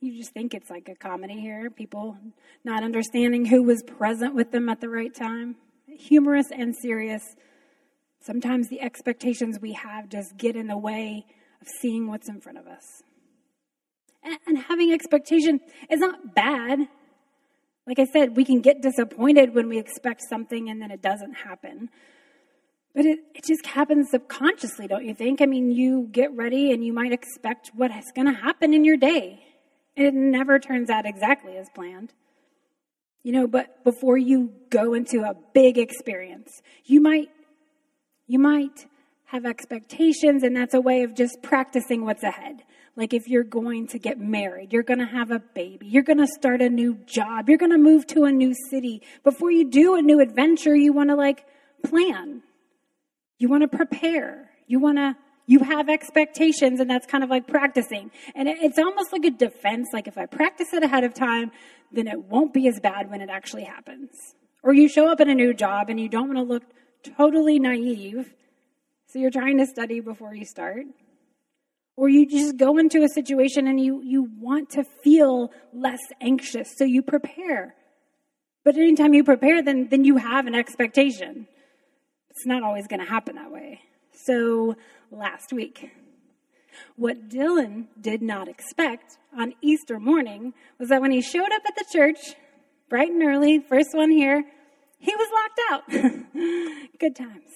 you 0.00 0.18
just 0.18 0.32
think 0.32 0.54
it's 0.54 0.70
like 0.70 0.88
a 0.88 0.96
comedy 0.96 1.40
here. 1.40 1.70
People 1.70 2.16
not 2.64 2.82
understanding 2.82 3.44
who 3.44 3.62
was 3.62 3.82
present 3.82 4.34
with 4.34 4.50
them 4.50 4.68
at 4.68 4.80
the 4.80 4.88
right 4.88 5.14
time. 5.14 5.56
Humorous 5.86 6.50
and 6.50 6.74
serious. 6.74 7.36
Sometimes 8.20 8.68
the 8.68 8.80
expectations 8.80 9.60
we 9.60 9.72
have 9.74 10.08
just 10.08 10.36
get 10.36 10.56
in 10.56 10.66
the 10.66 10.78
way 10.78 11.24
of 11.60 11.68
seeing 11.80 12.08
what's 12.08 12.28
in 12.28 12.40
front 12.40 12.58
of 12.58 12.66
us. 12.66 13.02
And 14.46 14.58
having 14.58 14.92
expectation 14.92 15.60
is 15.90 16.00
not 16.00 16.34
bad. 16.34 16.88
Like 17.86 17.98
I 17.98 18.04
said, 18.04 18.36
we 18.36 18.44
can 18.44 18.60
get 18.60 18.80
disappointed 18.80 19.54
when 19.54 19.68
we 19.68 19.78
expect 19.78 20.22
something 20.28 20.68
and 20.68 20.80
then 20.80 20.90
it 20.90 21.02
doesn't 21.02 21.34
happen. 21.34 21.90
But 22.94 23.06
it, 23.06 23.20
it 23.34 23.44
just 23.44 23.66
happens 23.66 24.10
subconsciously, 24.10 24.86
don't 24.86 25.04
you 25.04 25.14
think? 25.14 25.40
I 25.40 25.46
mean, 25.46 25.70
you 25.70 26.08
get 26.12 26.32
ready 26.36 26.72
and 26.72 26.84
you 26.84 26.92
might 26.92 27.12
expect 27.12 27.70
what 27.74 27.90
is 27.90 28.12
going 28.14 28.26
to 28.26 28.40
happen 28.40 28.74
in 28.74 28.84
your 28.84 28.96
day. 28.96 29.42
It 29.96 30.14
never 30.14 30.58
turns 30.58 30.90
out 30.90 31.06
exactly 31.06 31.56
as 31.56 31.68
planned. 31.74 32.12
You 33.22 33.32
know, 33.32 33.46
but 33.46 33.82
before 33.84 34.18
you 34.18 34.52
go 34.70 34.94
into 34.94 35.22
a 35.22 35.34
big 35.54 35.78
experience, 35.78 36.60
you 36.84 37.00
might 37.00 37.30
you 38.26 38.38
might 38.38 38.86
have 39.26 39.44
expectations 39.46 40.42
and 40.42 40.56
that's 40.56 40.74
a 40.74 40.80
way 40.80 41.02
of 41.02 41.14
just 41.14 41.42
practicing 41.42 42.04
what's 42.04 42.22
ahead. 42.22 42.62
Like 42.94 43.14
if 43.14 43.26
you're 43.26 43.44
going 43.44 43.86
to 43.88 43.98
get 43.98 44.20
married, 44.20 44.72
you're 44.72 44.82
going 44.82 44.98
to 44.98 45.06
have 45.06 45.30
a 45.30 45.38
baby, 45.38 45.86
you're 45.86 46.02
going 46.02 46.18
to 46.18 46.26
start 46.26 46.60
a 46.60 46.68
new 46.68 46.98
job, 47.06 47.48
you're 47.48 47.58
going 47.58 47.72
to 47.72 47.78
move 47.78 48.06
to 48.08 48.24
a 48.24 48.32
new 48.32 48.54
city. 48.70 49.02
Before 49.24 49.50
you 49.50 49.70
do 49.70 49.94
a 49.94 50.02
new 50.02 50.20
adventure, 50.20 50.76
you 50.76 50.92
want 50.92 51.08
to 51.10 51.16
like 51.16 51.46
plan. 51.84 52.42
You 53.38 53.48
want 53.48 53.62
to 53.62 53.68
prepare. 53.68 54.50
You 54.66 54.78
want 54.78 54.98
to 54.98 55.16
you 55.46 55.58
have 55.58 55.88
expectations 55.88 56.78
and 56.78 56.88
that's 56.88 57.06
kind 57.06 57.24
of 57.24 57.30
like 57.30 57.46
practicing. 57.48 58.10
And 58.34 58.48
it's 58.48 58.78
almost 58.78 59.12
like 59.12 59.24
a 59.24 59.30
defense 59.30 59.88
like 59.92 60.06
if 60.06 60.16
I 60.16 60.26
practice 60.26 60.72
it 60.72 60.84
ahead 60.84 61.04
of 61.04 61.14
time, 61.14 61.50
then 61.90 62.06
it 62.06 62.24
won't 62.24 62.54
be 62.54 62.68
as 62.68 62.78
bad 62.80 63.10
when 63.10 63.20
it 63.20 63.28
actually 63.28 63.64
happens. 63.64 64.10
Or 64.62 64.72
you 64.72 64.88
show 64.88 65.10
up 65.10 65.20
in 65.20 65.28
a 65.28 65.34
new 65.34 65.52
job 65.52 65.90
and 65.90 65.98
you 65.98 66.08
don't 66.08 66.28
want 66.28 66.38
to 66.38 66.44
look 66.44 66.62
totally 67.16 67.58
naive. 67.58 68.32
So 69.08 69.18
you're 69.18 69.30
trying 69.30 69.58
to 69.58 69.66
study 69.66 70.00
before 70.00 70.34
you 70.34 70.44
start. 70.44 70.84
Or 71.96 72.08
you 72.08 72.26
just 72.26 72.56
go 72.56 72.78
into 72.78 73.02
a 73.02 73.08
situation 73.08 73.66
and 73.66 73.78
you, 73.78 74.02
you 74.02 74.28
want 74.40 74.70
to 74.70 74.84
feel 75.04 75.52
less 75.72 76.00
anxious, 76.20 76.74
so 76.76 76.84
you 76.84 77.02
prepare. 77.02 77.74
But 78.64 78.76
anytime 78.76 79.12
you 79.12 79.24
prepare, 79.24 79.62
then, 79.62 79.88
then 79.90 80.04
you 80.04 80.16
have 80.16 80.46
an 80.46 80.54
expectation. 80.54 81.46
It's 82.30 82.46
not 82.46 82.62
always 82.62 82.86
going 82.86 83.00
to 83.00 83.06
happen 83.06 83.36
that 83.36 83.50
way. 83.50 83.80
So 84.24 84.76
last 85.10 85.52
week, 85.52 85.90
what 86.96 87.28
Dylan 87.28 87.86
did 88.00 88.22
not 88.22 88.48
expect 88.48 89.18
on 89.36 89.54
Easter 89.60 89.98
morning 89.98 90.54
was 90.78 90.88
that 90.88 91.02
when 91.02 91.10
he 91.10 91.20
showed 91.20 91.52
up 91.52 91.62
at 91.66 91.74
the 91.76 91.84
church, 91.92 92.36
bright 92.88 93.10
and 93.10 93.22
early, 93.22 93.58
first 93.58 93.90
one 93.92 94.10
here, 94.10 94.44
he 94.98 95.14
was 95.14 95.28
locked 95.34 95.60
out. 95.70 96.02
Good 96.98 97.16
times. 97.16 97.50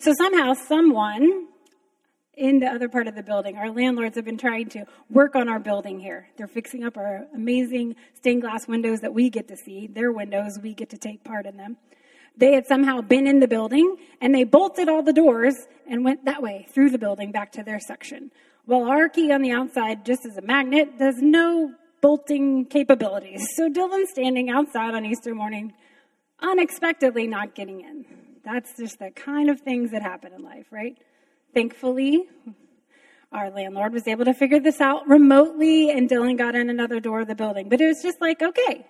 So 0.00 0.12
somehow, 0.18 0.54
someone 0.54 1.46
in 2.38 2.60
the 2.60 2.66
other 2.66 2.88
part 2.88 3.08
of 3.08 3.16
the 3.16 3.22
building. 3.22 3.56
Our 3.56 3.70
landlords 3.70 4.14
have 4.16 4.24
been 4.24 4.38
trying 4.38 4.68
to 4.70 4.84
work 5.10 5.34
on 5.34 5.48
our 5.48 5.58
building 5.58 5.98
here. 5.98 6.28
They're 6.36 6.46
fixing 6.46 6.84
up 6.84 6.96
our 6.96 7.26
amazing 7.34 7.96
stained 8.14 8.42
glass 8.42 8.68
windows 8.68 9.00
that 9.00 9.12
we 9.12 9.28
get 9.28 9.48
to 9.48 9.56
see. 9.56 9.88
Their 9.88 10.12
windows, 10.12 10.58
we 10.62 10.72
get 10.72 10.90
to 10.90 10.98
take 10.98 11.24
part 11.24 11.46
in 11.46 11.56
them. 11.56 11.76
They 12.36 12.52
had 12.52 12.66
somehow 12.66 13.00
been 13.00 13.26
in 13.26 13.40
the 13.40 13.48
building 13.48 13.96
and 14.20 14.32
they 14.32 14.44
bolted 14.44 14.88
all 14.88 15.02
the 15.02 15.12
doors 15.12 15.56
and 15.88 16.04
went 16.04 16.24
that 16.26 16.40
way 16.40 16.66
through 16.72 16.90
the 16.90 16.98
building 16.98 17.32
back 17.32 17.50
to 17.52 17.64
their 17.64 17.80
section. 17.80 18.30
Well, 18.66 18.84
our 18.84 19.08
key 19.08 19.32
on 19.32 19.42
the 19.42 19.50
outside, 19.50 20.06
just 20.06 20.24
as 20.24 20.36
a 20.36 20.42
magnet, 20.42 20.98
does 20.98 21.16
no 21.18 21.74
bolting 22.00 22.66
capabilities. 22.66 23.44
So 23.56 23.68
Dylan's 23.68 24.10
standing 24.10 24.50
outside 24.50 24.94
on 24.94 25.04
Easter 25.04 25.34
morning, 25.34 25.72
unexpectedly 26.40 27.26
not 27.26 27.56
getting 27.56 27.80
in. 27.80 28.04
That's 28.44 28.76
just 28.76 29.00
the 29.00 29.10
kind 29.10 29.50
of 29.50 29.60
things 29.60 29.90
that 29.90 30.02
happen 30.02 30.32
in 30.32 30.42
life, 30.42 30.66
right? 30.70 30.96
Thankfully, 31.58 32.22
our 33.32 33.50
landlord 33.50 33.92
was 33.92 34.06
able 34.06 34.24
to 34.26 34.32
figure 34.32 34.60
this 34.60 34.80
out 34.80 35.08
remotely, 35.08 35.90
and 35.90 36.08
Dylan 36.08 36.38
got 36.38 36.54
in 36.54 36.70
another 36.70 37.00
door 37.00 37.22
of 37.22 37.26
the 37.26 37.34
building. 37.34 37.68
But 37.68 37.80
it 37.80 37.88
was 37.88 38.00
just 38.00 38.20
like, 38.20 38.40
okay, 38.40 38.86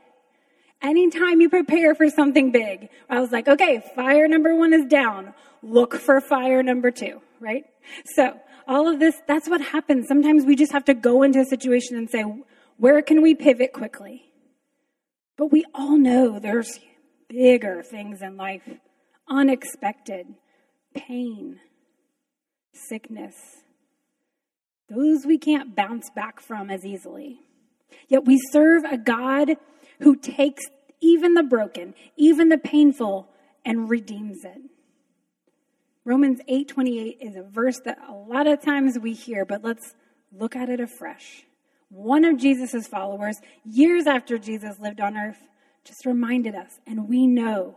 anytime 0.82 1.40
you 1.40 1.48
prepare 1.48 1.94
for 1.94 2.10
something 2.10 2.52
big, 2.52 2.90
I 3.08 3.20
was 3.20 3.32
like, 3.32 3.48
okay, 3.48 3.82
fire 3.96 4.28
number 4.28 4.54
one 4.54 4.74
is 4.74 4.84
down. 4.84 5.32
Look 5.62 5.94
for 5.94 6.20
fire 6.20 6.62
number 6.62 6.90
two, 6.90 7.22
right? 7.40 7.64
So 8.16 8.38
all 8.66 8.86
of 8.86 9.00
this, 9.00 9.14
that's 9.26 9.48
what 9.48 9.62
happens. 9.62 10.06
Sometimes 10.06 10.44
we 10.44 10.54
just 10.54 10.72
have 10.72 10.84
to 10.84 10.94
go 10.94 11.22
into 11.22 11.40
a 11.40 11.46
situation 11.46 11.96
and 11.96 12.10
say, 12.10 12.22
where 12.76 13.00
can 13.00 13.22
we 13.22 13.34
pivot 13.34 13.72
quickly? 13.72 14.24
But 15.38 15.50
we 15.50 15.64
all 15.74 15.96
know 15.96 16.38
there's 16.38 16.80
bigger 17.30 17.82
things 17.82 18.20
in 18.20 18.36
life 18.36 18.68
unexpected 19.26 20.26
pain, 20.94 21.60
sickness. 22.88 23.34
Those 24.88 25.26
we 25.26 25.38
can't 25.38 25.76
bounce 25.76 26.10
back 26.10 26.40
from 26.40 26.70
as 26.70 26.84
easily. 26.84 27.40
Yet 28.08 28.24
we 28.24 28.38
serve 28.50 28.84
a 28.84 28.96
God 28.96 29.56
who 30.00 30.16
takes 30.16 30.64
even 31.00 31.34
the 31.34 31.42
broken, 31.42 31.94
even 32.16 32.48
the 32.48 32.58
painful, 32.58 33.28
and 33.64 33.90
redeems 33.90 34.44
it. 34.44 34.60
Romans 36.04 36.40
8:28 36.48 37.18
is 37.20 37.36
a 37.36 37.42
verse 37.42 37.80
that 37.84 37.98
a 38.08 38.14
lot 38.14 38.46
of 38.46 38.62
times 38.62 38.98
we 38.98 39.12
hear, 39.12 39.44
but 39.44 39.62
let's 39.62 39.94
look 40.32 40.56
at 40.56 40.70
it 40.70 40.80
afresh. 40.80 41.44
One 41.90 42.24
of 42.24 42.38
Jesus' 42.38 42.86
followers, 42.86 43.40
years 43.64 44.06
after 44.06 44.38
Jesus 44.38 44.78
lived 44.78 45.00
on 45.00 45.16
earth, 45.16 45.48
just 45.84 46.06
reminded 46.06 46.54
us, 46.54 46.80
and 46.86 47.08
we 47.08 47.26
know 47.26 47.76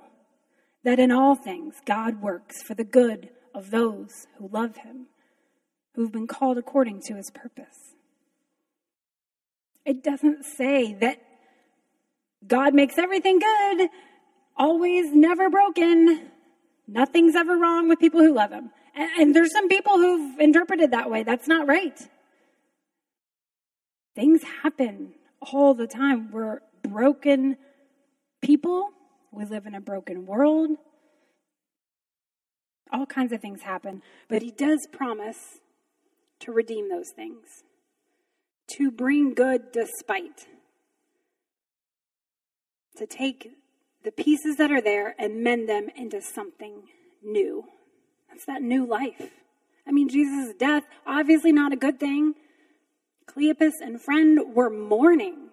that 0.83 0.99
in 0.99 1.11
all 1.11 1.35
things 1.35 1.75
God 1.85 2.21
works 2.21 2.63
for 2.63 2.73
the 2.73 2.83
good 2.83 3.29
of 3.53 3.71
those 3.71 4.27
who 4.37 4.47
love 4.47 4.77
him, 4.77 5.07
who've 5.95 6.11
been 6.11 6.27
called 6.27 6.57
according 6.57 7.01
to 7.01 7.15
his 7.15 7.29
purpose. 7.31 7.95
It 9.85 10.03
doesn't 10.03 10.45
say 10.45 10.93
that 10.95 11.21
God 12.45 12.73
makes 12.73 12.97
everything 12.97 13.39
good, 13.39 13.89
always, 14.55 15.13
never 15.13 15.49
broken. 15.49 16.29
Nothing's 16.87 17.35
ever 17.35 17.57
wrong 17.57 17.87
with 17.87 17.99
people 17.99 18.19
who 18.19 18.33
love 18.33 18.51
him. 18.51 18.71
And, 18.95 19.09
and 19.19 19.35
there's 19.35 19.51
some 19.51 19.67
people 19.67 19.97
who've 19.97 20.39
interpreted 20.39 20.91
that 20.91 21.09
way. 21.09 21.23
That's 21.23 21.47
not 21.47 21.67
right. 21.67 21.97
Things 24.15 24.41
happen 24.61 25.13
all 25.41 25.73
the 25.73 25.87
time. 25.87 26.31
We're 26.31 26.61
broken 26.83 27.57
people. 28.41 28.89
We 29.31 29.45
live 29.45 29.65
in 29.65 29.75
a 29.75 29.81
broken 29.81 30.25
world. 30.25 30.71
All 32.91 33.05
kinds 33.05 33.31
of 33.31 33.41
things 33.41 33.61
happen. 33.61 34.01
But 34.27 34.41
he 34.41 34.51
does 34.51 34.87
promise 34.91 35.59
to 36.41 36.51
redeem 36.51 36.89
those 36.89 37.11
things, 37.15 37.63
to 38.75 38.91
bring 38.91 39.33
good 39.33 39.71
despite, 39.71 40.47
to 42.97 43.05
take 43.05 43.51
the 44.03 44.11
pieces 44.11 44.57
that 44.57 44.71
are 44.71 44.81
there 44.81 45.15
and 45.19 45.43
mend 45.43 45.69
them 45.69 45.87
into 45.95 46.21
something 46.21 46.83
new. 47.23 47.65
That's 48.29 48.45
that 48.45 48.61
new 48.61 48.85
life. 48.85 49.31
I 49.87 49.91
mean, 49.91 50.09
Jesus' 50.09 50.53
death, 50.57 50.83
obviously 51.05 51.51
not 51.51 51.73
a 51.73 51.77
good 51.77 51.99
thing. 51.99 52.33
Cleopas 53.27 53.73
and 53.81 54.01
friend 54.01 54.55
were 54.55 54.69
mourning. 54.69 55.49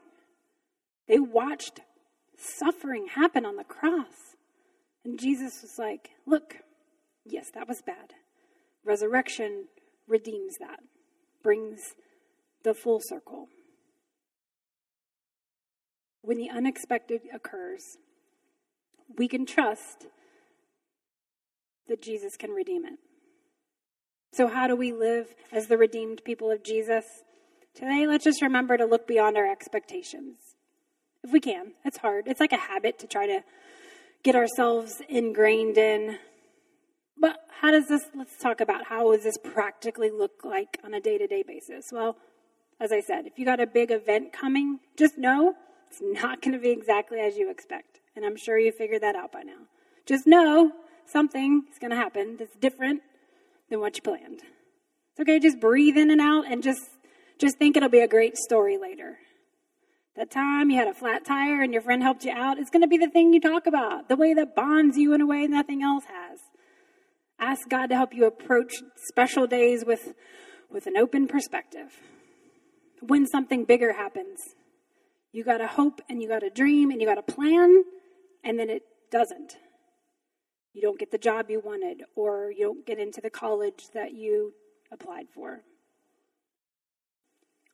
They 1.07 1.19
watched 1.19 1.81
suffering 2.37 3.09
happen 3.09 3.45
on 3.45 3.57
the 3.57 3.65
cross. 3.65 4.37
And 5.05 5.19
Jesus 5.19 5.63
was 5.63 5.79
like, 5.79 6.11
Look, 6.27 6.57
yes, 7.31 7.51
that 7.55 7.69
was 7.69 7.83
bad. 7.83 8.15
Resurrection 8.85 9.67
redeems 10.07 10.57
that, 10.59 10.81
brings 11.43 11.95
the 12.65 12.75
full 12.75 13.01
circle. 13.01 13.49
When 16.23 16.39
the 16.39 16.51
unexpected 16.51 17.23
occurs, 17.33 17.97
we 19.17 19.29
can 19.29 19.47
trust 19.47 20.07
that 21.89 22.03
Jesus 22.03 22.37
can 22.37 22.51
redeem 22.51 22.85
it. 22.85 22.99
So, 24.33 24.47
how 24.47 24.67
do 24.67 24.77
we 24.77 24.93
live 24.93 25.35
as 25.51 25.69
the 25.69 25.79
redeemed 25.79 26.23
people 26.25 26.51
of 26.51 26.63
Jesus? 26.63 27.05
Today, 27.75 28.07
let's 28.07 28.25
just 28.25 28.43
remember 28.43 28.77
to 28.77 28.85
look 28.85 29.07
beyond 29.07 29.37
our 29.37 29.51
expectations. 29.51 30.57
If 31.25 31.33
we 31.33 31.41
can, 31.41 31.73
it's 31.85 31.99
hard. 31.99 32.27
It's 32.27 32.41
like 32.41 32.53
a 32.53 32.57
habit 32.57 32.99
to 33.01 33.07
try 33.07 33.27
to 33.27 33.41
get 34.23 34.37
ourselves 34.37 35.01
ingrained 35.09 35.79
in. 35.79 36.19
But 37.21 37.37
how 37.61 37.71
does 37.71 37.89
this, 37.89 38.03
let's 38.15 38.37
talk 38.37 38.61
about 38.61 38.85
how 38.87 39.13
does 39.13 39.25
this 39.25 39.39
practically 39.39 40.11
look 40.11 40.45
like 40.45 40.79
on 40.85 40.95
a 40.95 41.01
day 41.01 41.19
to 41.19 41.27
day 41.27 41.43
basis? 41.47 41.87
Well, 41.93 42.17
as 42.81 42.93
I 42.93 43.01
said, 43.01 43.27
if 43.27 43.39
you 43.39 43.45
got 43.45 43.61
a 43.61 43.67
big 43.67 43.91
event 43.91 44.33
coming, 44.33 44.79
just 44.97 45.19
know 45.19 45.55
it's 45.91 46.01
not 46.01 46.43
going 46.43 46.53
to 46.53 46.61
be 46.61 46.71
exactly 46.71 47.19
as 47.19 47.37
you 47.37 47.51
expect. 47.51 48.01
And 48.15 48.25
I'm 48.25 48.37
sure 48.37 48.59
you 48.59 48.73
figured 48.73 49.03
that 49.03 49.17
out 49.17 49.33
by 49.33 49.43
now. 49.43 49.67
Just 50.07 50.27
know 50.27 50.73
something 51.07 51.65
is 51.73 51.79
going 51.79 51.91
to 51.91 51.97
happen 51.97 52.37
that's 52.39 52.55
different 52.57 53.03
than 53.71 53.81
what 53.81 53.97
you 53.97 54.03
planned. 54.03 54.43
It's 55.13 55.21
okay, 55.21 55.41
just 55.41 55.61
breathe 55.61 55.97
in 55.97 56.11
and 56.11 56.21
out 56.21 56.45
and 56.51 56.63
just 56.63 56.83
just 57.39 57.57
think 57.57 57.77
it'll 57.77 57.89
be 57.89 58.01
a 58.01 58.09
great 58.09 58.37
story 58.37 58.79
later. 58.79 59.17
That 60.17 60.33
time 60.33 60.71
you 60.71 60.77
had 60.77 60.89
a 60.89 60.95
flat 60.95 61.25
tire 61.25 61.63
and 61.63 61.73
your 61.73 61.83
friend 61.83 62.03
helped 62.03 62.25
you 62.25 62.33
out 62.33 62.59
is 62.59 62.71
going 62.71 62.83
to 62.83 62.89
be 62.89 62.99
the 62.99 63.09
thing 63.09 63.33
you 63.33 63.41
talk 63.41 63.69
about, 63.69 64.09
the 64.09 64.17
way 64.17 64.35
that 64.35 64.57
bonds 64.57 64.99
you 64.99 65.15
in 65.15 65.21
a 65.21 65.27
way 65.27 65.47
nothing 65.47 65.81
else 65.81 66.05
has. 66.07 66.28
Ask 67.41 67.69
God 67.69 67.87
to 67.89 67.97
help 67.97 68.15
you 68.15 68.27
approach 68.27 68.75
special 69.09 69.47
days 69.47 69.85
with, 69.85 70.15
with 70.71 70.87
an 70.87 70.97
open 70.97 71.29
perspective. 71.29 71.93
When 73.01 73.27
something 73.27 73.65
bigger 73.65 73.93
happens, 73.93 74.41
you 75.33 75.45
got 75.45 75.59
to 75.59 75.67
hope 75.67 76.01
and 76.09 76.21
you 76.21 76.29
got 76.29 76.41
to 76.41 76.51
dream 76.51 76.91
and 76.91 77.01
you 77.01 77.07
got 77.07 77.27
to 77.27 77.35
plan 77.35 77.85
and 78.43 78.59
then 78.59 78.71
it 78.71 78.83
doesn't. 79.11 79.57
You 80.75 80.83
don't 80.83 80.99
get 80.99 81.11
the 81.11 81.19
job 81.19 81.51
you 81.51 81.61
wanted, 81.61 82.05
or 82.15 82.53
you 82.53 82.67
don't 82.67 82.87
get 82.87 82.99
into 82.99 83.21
the 83.21 83.31
college 83.31 83.89
that 83.95 84.13
you 84.13 84.55
applied 84.93 85.27
for. 85.35 85.63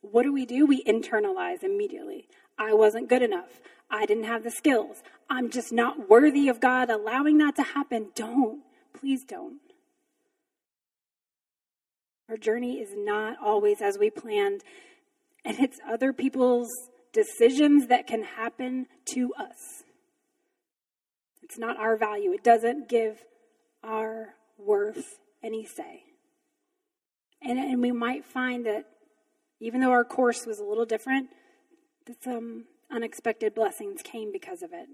What 0.01 0.23
do 0.23 0.33
we 0.33 0.47
do? 0.47 0.65
We 0.65 0.83
internalize 0.85 1.63
immediately. 1.63 2.29
I 2.59 2.73
wasn't 2.73 3.09
good 3.09 3.23
enough. 3.23 3.61
I 3.91 4.07
didn't 4.07 4.25
have 4.25 4.43
the 4.43 4.51
skills. 4.51 5.03
I'm 5.29 5.51
just 5.51 5.73
not 5.73 6.09
worthy 6.09 6.49
of 6.49 6.61
God 6.61 6.89
allowing 6.89 7.39
that 7.39 7.57
to 7.57 7.63
happen. 7.63 8.09
Don't. 8.15 8.63
Please 8.99 9.25
don't. 9.25 9.61
Our 12.29 12.37
journey 12.37 12.81
is 12.81 12.91
not 12.97 13.37
always 13.43 13.83
as 13.83 13.99
we 13.99 14.11
planned, 14.11 14.63
and 15.45 15.59
it's 15.59 15.79
other 15.87 16.13
people's 16.13 16.71
decisions 17.13 17.89
that 17.89 18.07
can 18.07 18.23
happen 18.23 18.87
to 19.15 19.33
us. 19.35 19.85
It's 21.43 21.59
not 21.59 21.77
our 21.77 21.97
value. 21.97 22.33
It 22.33 22.43
doesn't 22.43 22.89
give 22.89 23.23
our 23.83 24.35
worth 24.59 25.21
any 25.43 25.67
say. 25.67 26.05
And, 27.43 27.59
and 27.59 27.83
we 27.83 27.93
might 27.93 28.25
find 28.25 28.65
that 28.65 28.87
even 29.61 29.81
though 29.81 29.91
our 29.91 30.05
course 30.05 30.47
was 30.47 30.59
a 30.59 30.65
little 30.65 30.87
different, 30.87 31.29
that 32.07 32.23
some 32.23 32.65
unexpected 32.91 33.55
blessings 33.55 34.01
came 34.03 34.33
because 34.33 34.63
of 34.63 34.73
it. 34.73 34.89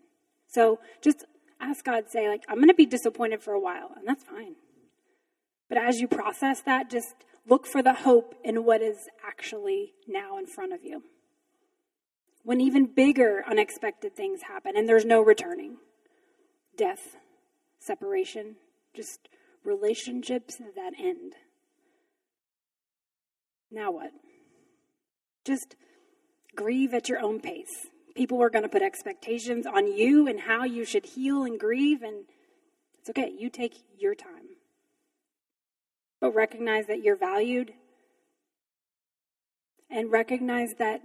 So 0.48 0.80
just 1.00 1.24
ask 1.60 1.84
God, 1.84 2.04
say, 2.08 2.28
like, 2.28 2.44
I'm 2.48 2.56
going 2.56 2.68
to 2.68 2.74
be 2.74 2.86
disappointed 2.86 3.42
for 3.42 3.52
a 3.52 3.60
while, 3.60 3.90
and 3.96 4.06
that's 4.06 4.24
fine. 4.24 4.54
But 5.68 5.78
as 5.78 6.00
you 6.00 6.08
process 6.08 6.62
that, 6.62 6.90
just 6.90 7.14
look 7.46 7.66
for 7.66 7.82
the 7.82 7.94
hope 7.94 8.34
in 8.44 8.64
what 8.64 8.82
is 8.82 8.96
actually 9.26 9.92
now 10.08 10.38
in 10.38 10.46
front 10.46 10.72
of 10.72 10.84
you. 10.84 11.02
When 12.42 12.60
even 12.60 12.86
bigger 12.86 13.44
unexpected 13.48 14.16
things 14.16 14.40
happen 14.48 14.76
and 14.76 14.88
there's 14.88 15.04
no 15.04 15.20
returning 15.20 15.76
death, 16.76 17.16
separation, 17.78 18.56
just 18.94 19.28
relationships 19.64 20.56
that 20.56 20.92
end. 20.98 21.34
Now 23.70 23.90
what? 23.90 24.12
Just 25.44 25.76
grieve 26.56 26.94
at 26.94 27.08
your 27.08 27.20
own 27.20 27.40
pace. 27.40 27.88
People 28.20 28.42
are 28.42 28.50
going 28.50 28.64
to 28.64 28.68
put 28.68 28.82
expectations 28.82 29.64
on 29.64 29.90
you 29.90 30.28
and 30.28 30.40
how 30.40 30.64
you 30.64 30.84
should 30.84 31.06
heal 31.06 31.44
and 31.44 31.58
grieve, 31.58 32.02
and 32.02 32.24
it's 32.98 33.08
okay. 33.08 33.32
You 33.38 33.48
take 33.48 33.82
your 33.98 34.14
time. 34.14 34.58
But 36.20 36.34
recognize 36.34 36.86
that 36.88 37.02
you're 37.02 37.16
valued 37.16 37.72
and 39.88 40.12
recognize 40.12 40.74
that 40.78 41.00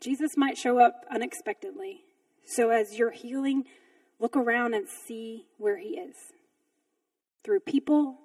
Jesus 0.00 0.36
might 0.36 0.58
show 0.58 0.80
up 0.80 1.04
unexpectedly. 1.08 2.00
So 2.44 2.70
as 2.70 2.98
you're 2.98 3.12
healing, 3.12 3.64
Look 4.18 4.36
around 4.36 4.74
and 4.74 4.88
see 4.88 5.46
where 5.58 5.76
He 5.76 5.90
is. 5.90 6.14
Through 7.44 7.60
people, 7.60 8.16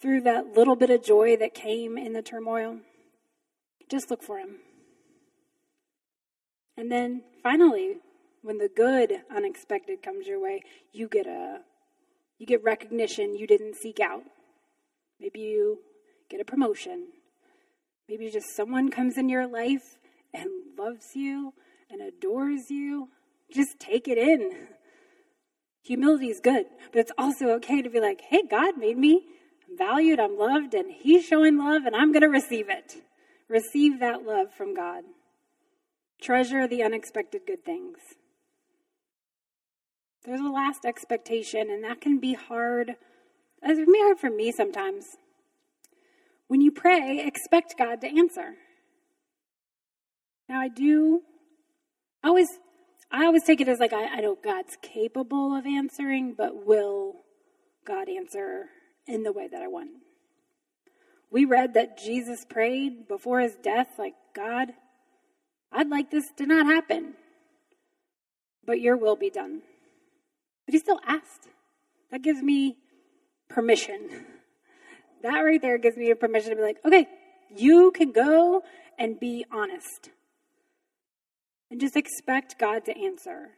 through 0.00 0.22
that 0.22 0.56
little 0.56 0.76
bit 0.76 0.90
of 0.90 1.02
joy 1.02 1.36
that 1.38 1.54
came 1.54 1.98
in 1.98 2.12
the 2.12 2.22
turmoil. 2.22 2.78
Just 3.90 4.10
look 4.10 4.22
for 4.22 4.38
Him. 4.38 4.56
And 6.80 6.90
then 6.90 7.20
finally, 7.42 7.96
when 8.40 8.56
the 8.56 8.70
good 8.74 9.12
unexpected 9.30 10.02
comes 10.02 10.26
your 10.26 10.40
way, 10.40 10.62
you 10.94 11.08
get 11.08 11.26
a 11.26 11.58
you 12.38 12.46
get 12.46 12.64
recognition 12.64 13.36
you 13.36 13.46
didn't 13.46 13.76
seek 13.76 14.00
out. 14.00 14.22
Maybe 15.20 15.40
you 15.40 15.80
get 16.30 16.40
a 16.40 16.44
promotion. 16.46 17.08
Maybe 18.08 18.30
just 18.30 18.56
someone 18.56 18.90
comes 18.90 19.18
in 19.18 19.28
your 19.28 19.46
life 19.46 19.98
and 20.32 20.48
loves 20.78 21.14
you 21.14 21.52
and 21.90 22.00
adores 22.00 22.70
you. 22.70 23.10
Just 23.52 23.78
take 23.78 24.08
it 24.08 24.16
in. 24.16 24.50
Humility 25.82 26.28
is 26.28 26.40
good, 26.40 26.64
but 26.92 27.00
it's 27.00 27.12
also 27.18 27.50
okay 27.56 27.82
to 27.82 27.90
be 27.90 28.00
like, 28.00 28.22
hey, 28.22 28.42
God 28.50 28.78
made 28.78 28.96
me. 28.96 29.26
I'm 29.68 29.76
valued, 29.76 30.18
I'm 30.18 30.38
loved, 30.38 30.72
and 30.72 30.90
He's 30.90 31.26
showing 31.26 31.58
love, 31.58 31.84
and 31.84 31.94
I'm 31.94 32.10
going 32.10 32.22
to 32.22 32.28
receive 32.28 32.70
it. 32.70 32.94
Receive 33.48 34.00
that 34.00 34.22
love 34.22 34.54
from 34.54 34.74
God. 34.74 35.04
Treasure 36.20 36.66
the 36.66 36.82
unexpected 36.82 37.42
good 37.46 37.64
things. 37.64 37.98
There's 40.24 40.40
a 40.40 40.44
last 40.44 40.84
expectation, 40.84 41.70
and 41.70 41.82
that 41.84 42.00
can 42.00 42.18
be 42.18 42.34
hard. 42.34 42.90
It 43.62 43.74
can 43.74 43.92
be 43.92 44.00
hard 44.00 44.18
for 44.18 44.30
me 44.30 44.52
sometimes. 44.52 45.04
When 46.48 46.60
you 46.60 46.70
pray, 46.70 47.22
expect 47.24 47.78
God 47.78 48.00
to 48.02 48.06
answer. 48.06 48.54
Now, 50.48 50.60
I 50.60 50.68
do 50.68 51.22
I 52.22 52.28
always 52.28 52.48
I 53.10 53.24
always 53.24 53.42
take 53.44 53.60
it 53.60 53.68
as 53.68 53.80
like 53.80 53.92
I, 53.92 54.04
I 54.04 54.20
know 54.20 54.36
God's 54.42 54.76
capable 54.82 55.56
of 55.56 55.66
answering, 55.66 56.34
but 56.36 56.66
will 56.66 57.14
God 57.84 58.08
answer 58.08 58.66
in 59.06 59.22
the 59.22 59.32
way 59.32 59.48
that 59.48 59.62
I 59.62 59.66
want? 59.66 59.90
We 61.30 61.44
read 61.44 61.74
that 61.74 61.98
Jesus 61.98 62.44
prayed 62.48 63.08
before 63.08 63.40
his 63.40 63.56
death, 63.62 63.88
like, 63.98 64.14
God, 64.34 64.72
I'd 65.72 65.88
like 65.88 66.10
this 66.10 66.30
to 66.36 66.46
not 66.46 66.66
happen, 66.66 67.14
but 68.64 68.80
your 68.80 68.96
will 68.96 69.16
be 69.16 69.30
done. 69.30 69.62
But 70.66 70.74
he 70.74 70.78
still 70.78 71.00
asked. 71.06 71.48
That 72.10 72.22
gives 72.22 72.42
me 72.42 72.76
permission. 73.48 74.26
That 75.22 75.40
right 75.40 75.60
there 75.60 75.76
gives 75.76 75.98
me 75.98 76.10
a 76.10 76.16
permission 76.16 76.48
to 76.48 76.56
be 76.56 76.62
like, 76.62 76.78
okay, 76.82 77.06
you 77.54 77.90
can 77.90 78.10
go 78.10 78.62
and 78.98 79.20
be 79.20 79.44
honest. 79.52 80.08
And 81.70 81.78
just 81.78 81.94
expect 81.94 82.58
God 82.58 82.86
to 82.86 82.98
answer. 82.98 83.50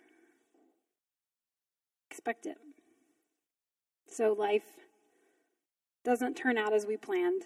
Expect 2.11 2.46
it. 2.46 2.59
So 4.09 4.33
life 4.33 4.64
doesn't 6.05 6.37
turn 6.37 6.59
out 6.59 6.72
as 6.72 6.85
we 6.85 6.96
planned, 6.96 7.42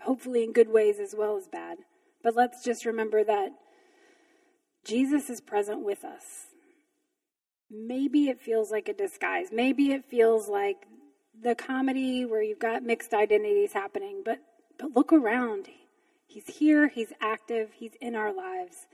hopefully 0.00 0.44
in 0.44 0.52
good 0.52 0.70
ways 0.70 1.00
as 1.00 1.14
well 1.16 1.36
as 1.36 1.48
bad. 1.48 1.78
But 2.24 2.34
let's 2.34 2.64
just 2.64 2.84
remember 2.84 3.22
that 3.22 3.50
Jesus 4.84 5.30
is 5.30 5.40
present 5.40 5.84
with 5.84 6.04
us. 6.04 6.48
Maybe 7.70 8.28
it 8.28 8.40
feels 8.40 8.72
like 8.72 8.88
a 8.88 8.94
disguise. 8.94 9.50
Maybe 9.52 9.92
it 9.92 10.04
feels 10.04 10.48
like 10.48 10.86
the 11.40 11.54
comedy 11.54 12.24
where 12.24 12.42
you've 12.42 12.58
got 12.58 12.82
mixed 12.82 13.14
identities 13.14 13.72
happening, 13.72 14.22
but 14.24 14.40
but 14.76 14.96
look 14.96 15.12
around. 15.12 15.68
He's 16.26 16.56
here, 16.56 16.88
he's 16.88 17.12
active, 17.20 17.70
he's 17.78 17.92
in 18.00 18.16
our 18.16 18.32
lives 18.32 18.88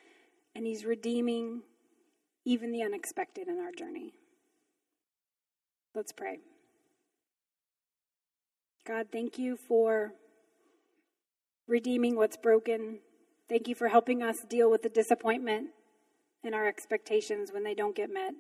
and 0.55 0.66
He's 0.66 0.85
redeeming 0.85 1.62
even 2.45 2.73
the 2.73 2.83
unexpected 2.83 3.49
in 3.49 3.59
our 3.59 3.73
journey. 3.73 4.14
Let's 5.95 6.12
pray. 6.12 6.38
God, 8.87 9.09
thank 9.12 9.38
you 9.38 9.57
for 9.57 10.12
redeeming 11.66 12.16
what's 12.16 12.37
broken. 12.37 12.99
Thank 13.50 13.66
you 13.66 13.74
for 13.74 13.88
helping 13.88 14.22
us 14.22 14.42
deal 14.48 14.70
with 14.70 14.82
the 14.82 14.88
disappointment 14.88 15.70
and 16.44 16.54
our 16.54 16.68
expectations 16.68 17.50
when 17.52 17.64
they 17.64 17.74
don't 17.74 17.96
get 17.96 18.08
met. 18.08 18.32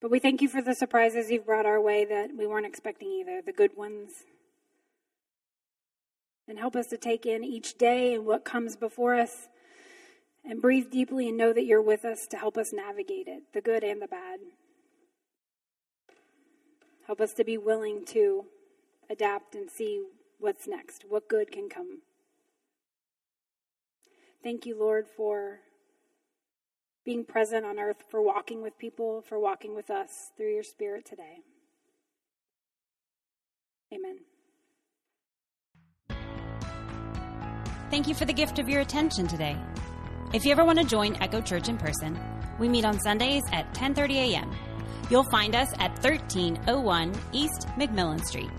But 0.00 0.10
we 0.10 0.20
thank 0.20 0.40
you 0.40 0.48
for 0.48 0.62
the 0.62 0.74
surprises 0.74 1.30
you've 1.30 1.44
brought 1.44 1.66
our 1.66 1.78
way 1.78 2.06
that 2.06 2.30
we 2.34 2.46
weren't 2.46 2.64
expecting 2.64 3.12
either, 3.12 3.42
the 3.44 3.52
good 3.52 3.76
ones. 3.76 4.24
And 6.48 6.58
help 6.58 6.76
us 6.76 6.86
to 6.86 6.96
take 6.96 7.26
in 7.26 7.44
each 7.44 7.76
day 7.76 8.14
and 8.14 8.24
what 8.24 8.42
comes 8.42 8.74
before 8.74 9.14
us 9.14 9.48
and 10.42 10.62
breathe 10.62 10.90
deeply 10.90 11.28
and 11.28 11.36
know 11.36 11.52
that 11.52 11.66
you're 11.66 11.82
with 11.82 12.06
us 12.06 12.26
to 12.28 12.38
help 12.38 12.56
us 12.56 12.72
navigate 12.72 13.28
it, 13.28 13.42
the 13.52 13.60
good 13.60 13.84
and 13.84 14.00
the 14.00 14.08
bad. 14.08 14.38
Help 17.06 17.20
us 17.20 17.34
to 17.34 17.44
be 17.44 17.58
willing 17.58 18.06
to 18.06 18.46
adapt 19.10 19.54
and 19.54 19.70
see 19.70 20.06
what's 20.38 20.66
next, 20.66 21.04
what 21.06 21.28
good 21.28 21.52
can 21.52 21.68
come. 21.68 21.98
Thank 24.48 24.64
you, 24.64 24.78
Lord, 24.80 25.06
for 25.14 25.58
being 27.04 27.22
present 27.22 27.66
on 27.66 27.78
earth, 27.78 28.02
for 28.10 28.22
walking 28.22 28.62
with 28.62 28.78
people, 28.78 29.20
for 29.28 29.38
walking 29.38 29.74
with 29.74 29.90
us 29.90 30.08
through 30.38 30.54
your 30.54 30.62
Spirit 30.62 31.04
today. 31.04 31.42
Amen. 33.92 34.20
Thank 37.90 38.08
you 38.08 38.14
for 38.14 38.24
the 38.24 38.32
gift 38.32 38.58
of 38.58 38.70
your 38.70 38.80
attention 38.80 39.26
today. 39.26 39.54
If 40.32 40.46
you 40.46 40.52
ever 40.52 40.64
want 40.64 40.78
to 40.78 40.86
join 40.86 41.14
Echo 41.20 41.42
Church 41.42 41.68
in 41.68 41.76
person, 41.76 42.18
we 42.58 42.70
meet 42.70 42.86
on 42.86 42.98
Sundays 43.00 43.42
at 43.52 43.74
10:30 43.74 44.32
a.m. 44.32 44.50
You'll 45.10 45.30
find 45.30 45.54
us 45.54 45.68
at 45.78 46.02
1301 46.02 47.14
East 47.32 47.68
McMillan 47.76 48.24
Street. 48.24 48.50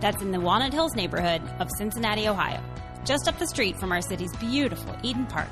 That's 0.00 0.22
in 0.22 0.30
the 0.30 0.40
Walnut 0.40 0.72
Hills 0.72 0.94
neighborhood 0.94 1.42
of 1.60 1.68
Cincinnati, 1.76 2.26
Ohio, 2.26 2.62
just 3.06 3.28
up 3.28 3.38
the 3.38 3.46
street 3.46 3.78
from 3.78 3.92
our 3.92 4.02
city's 4.02 4.34
beautiful 4.36 4.94
Eden 5.02 5.26
Park. 5.26 5.48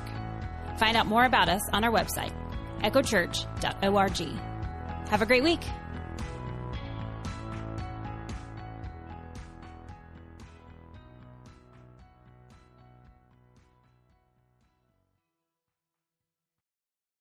Find 0.77 0.97
out 0.97 1.07
more 1.07 1.25
about 1.25 1.49
us 1.49 1.61
on 1.71 1.83
our 1.83 1.91
website, 1.91 2.33
echochurch.org. 2.79 4.39
Have 5.09 5.21
a 5.21 5.25
great 5.25 5.43
week. 5.43 5.61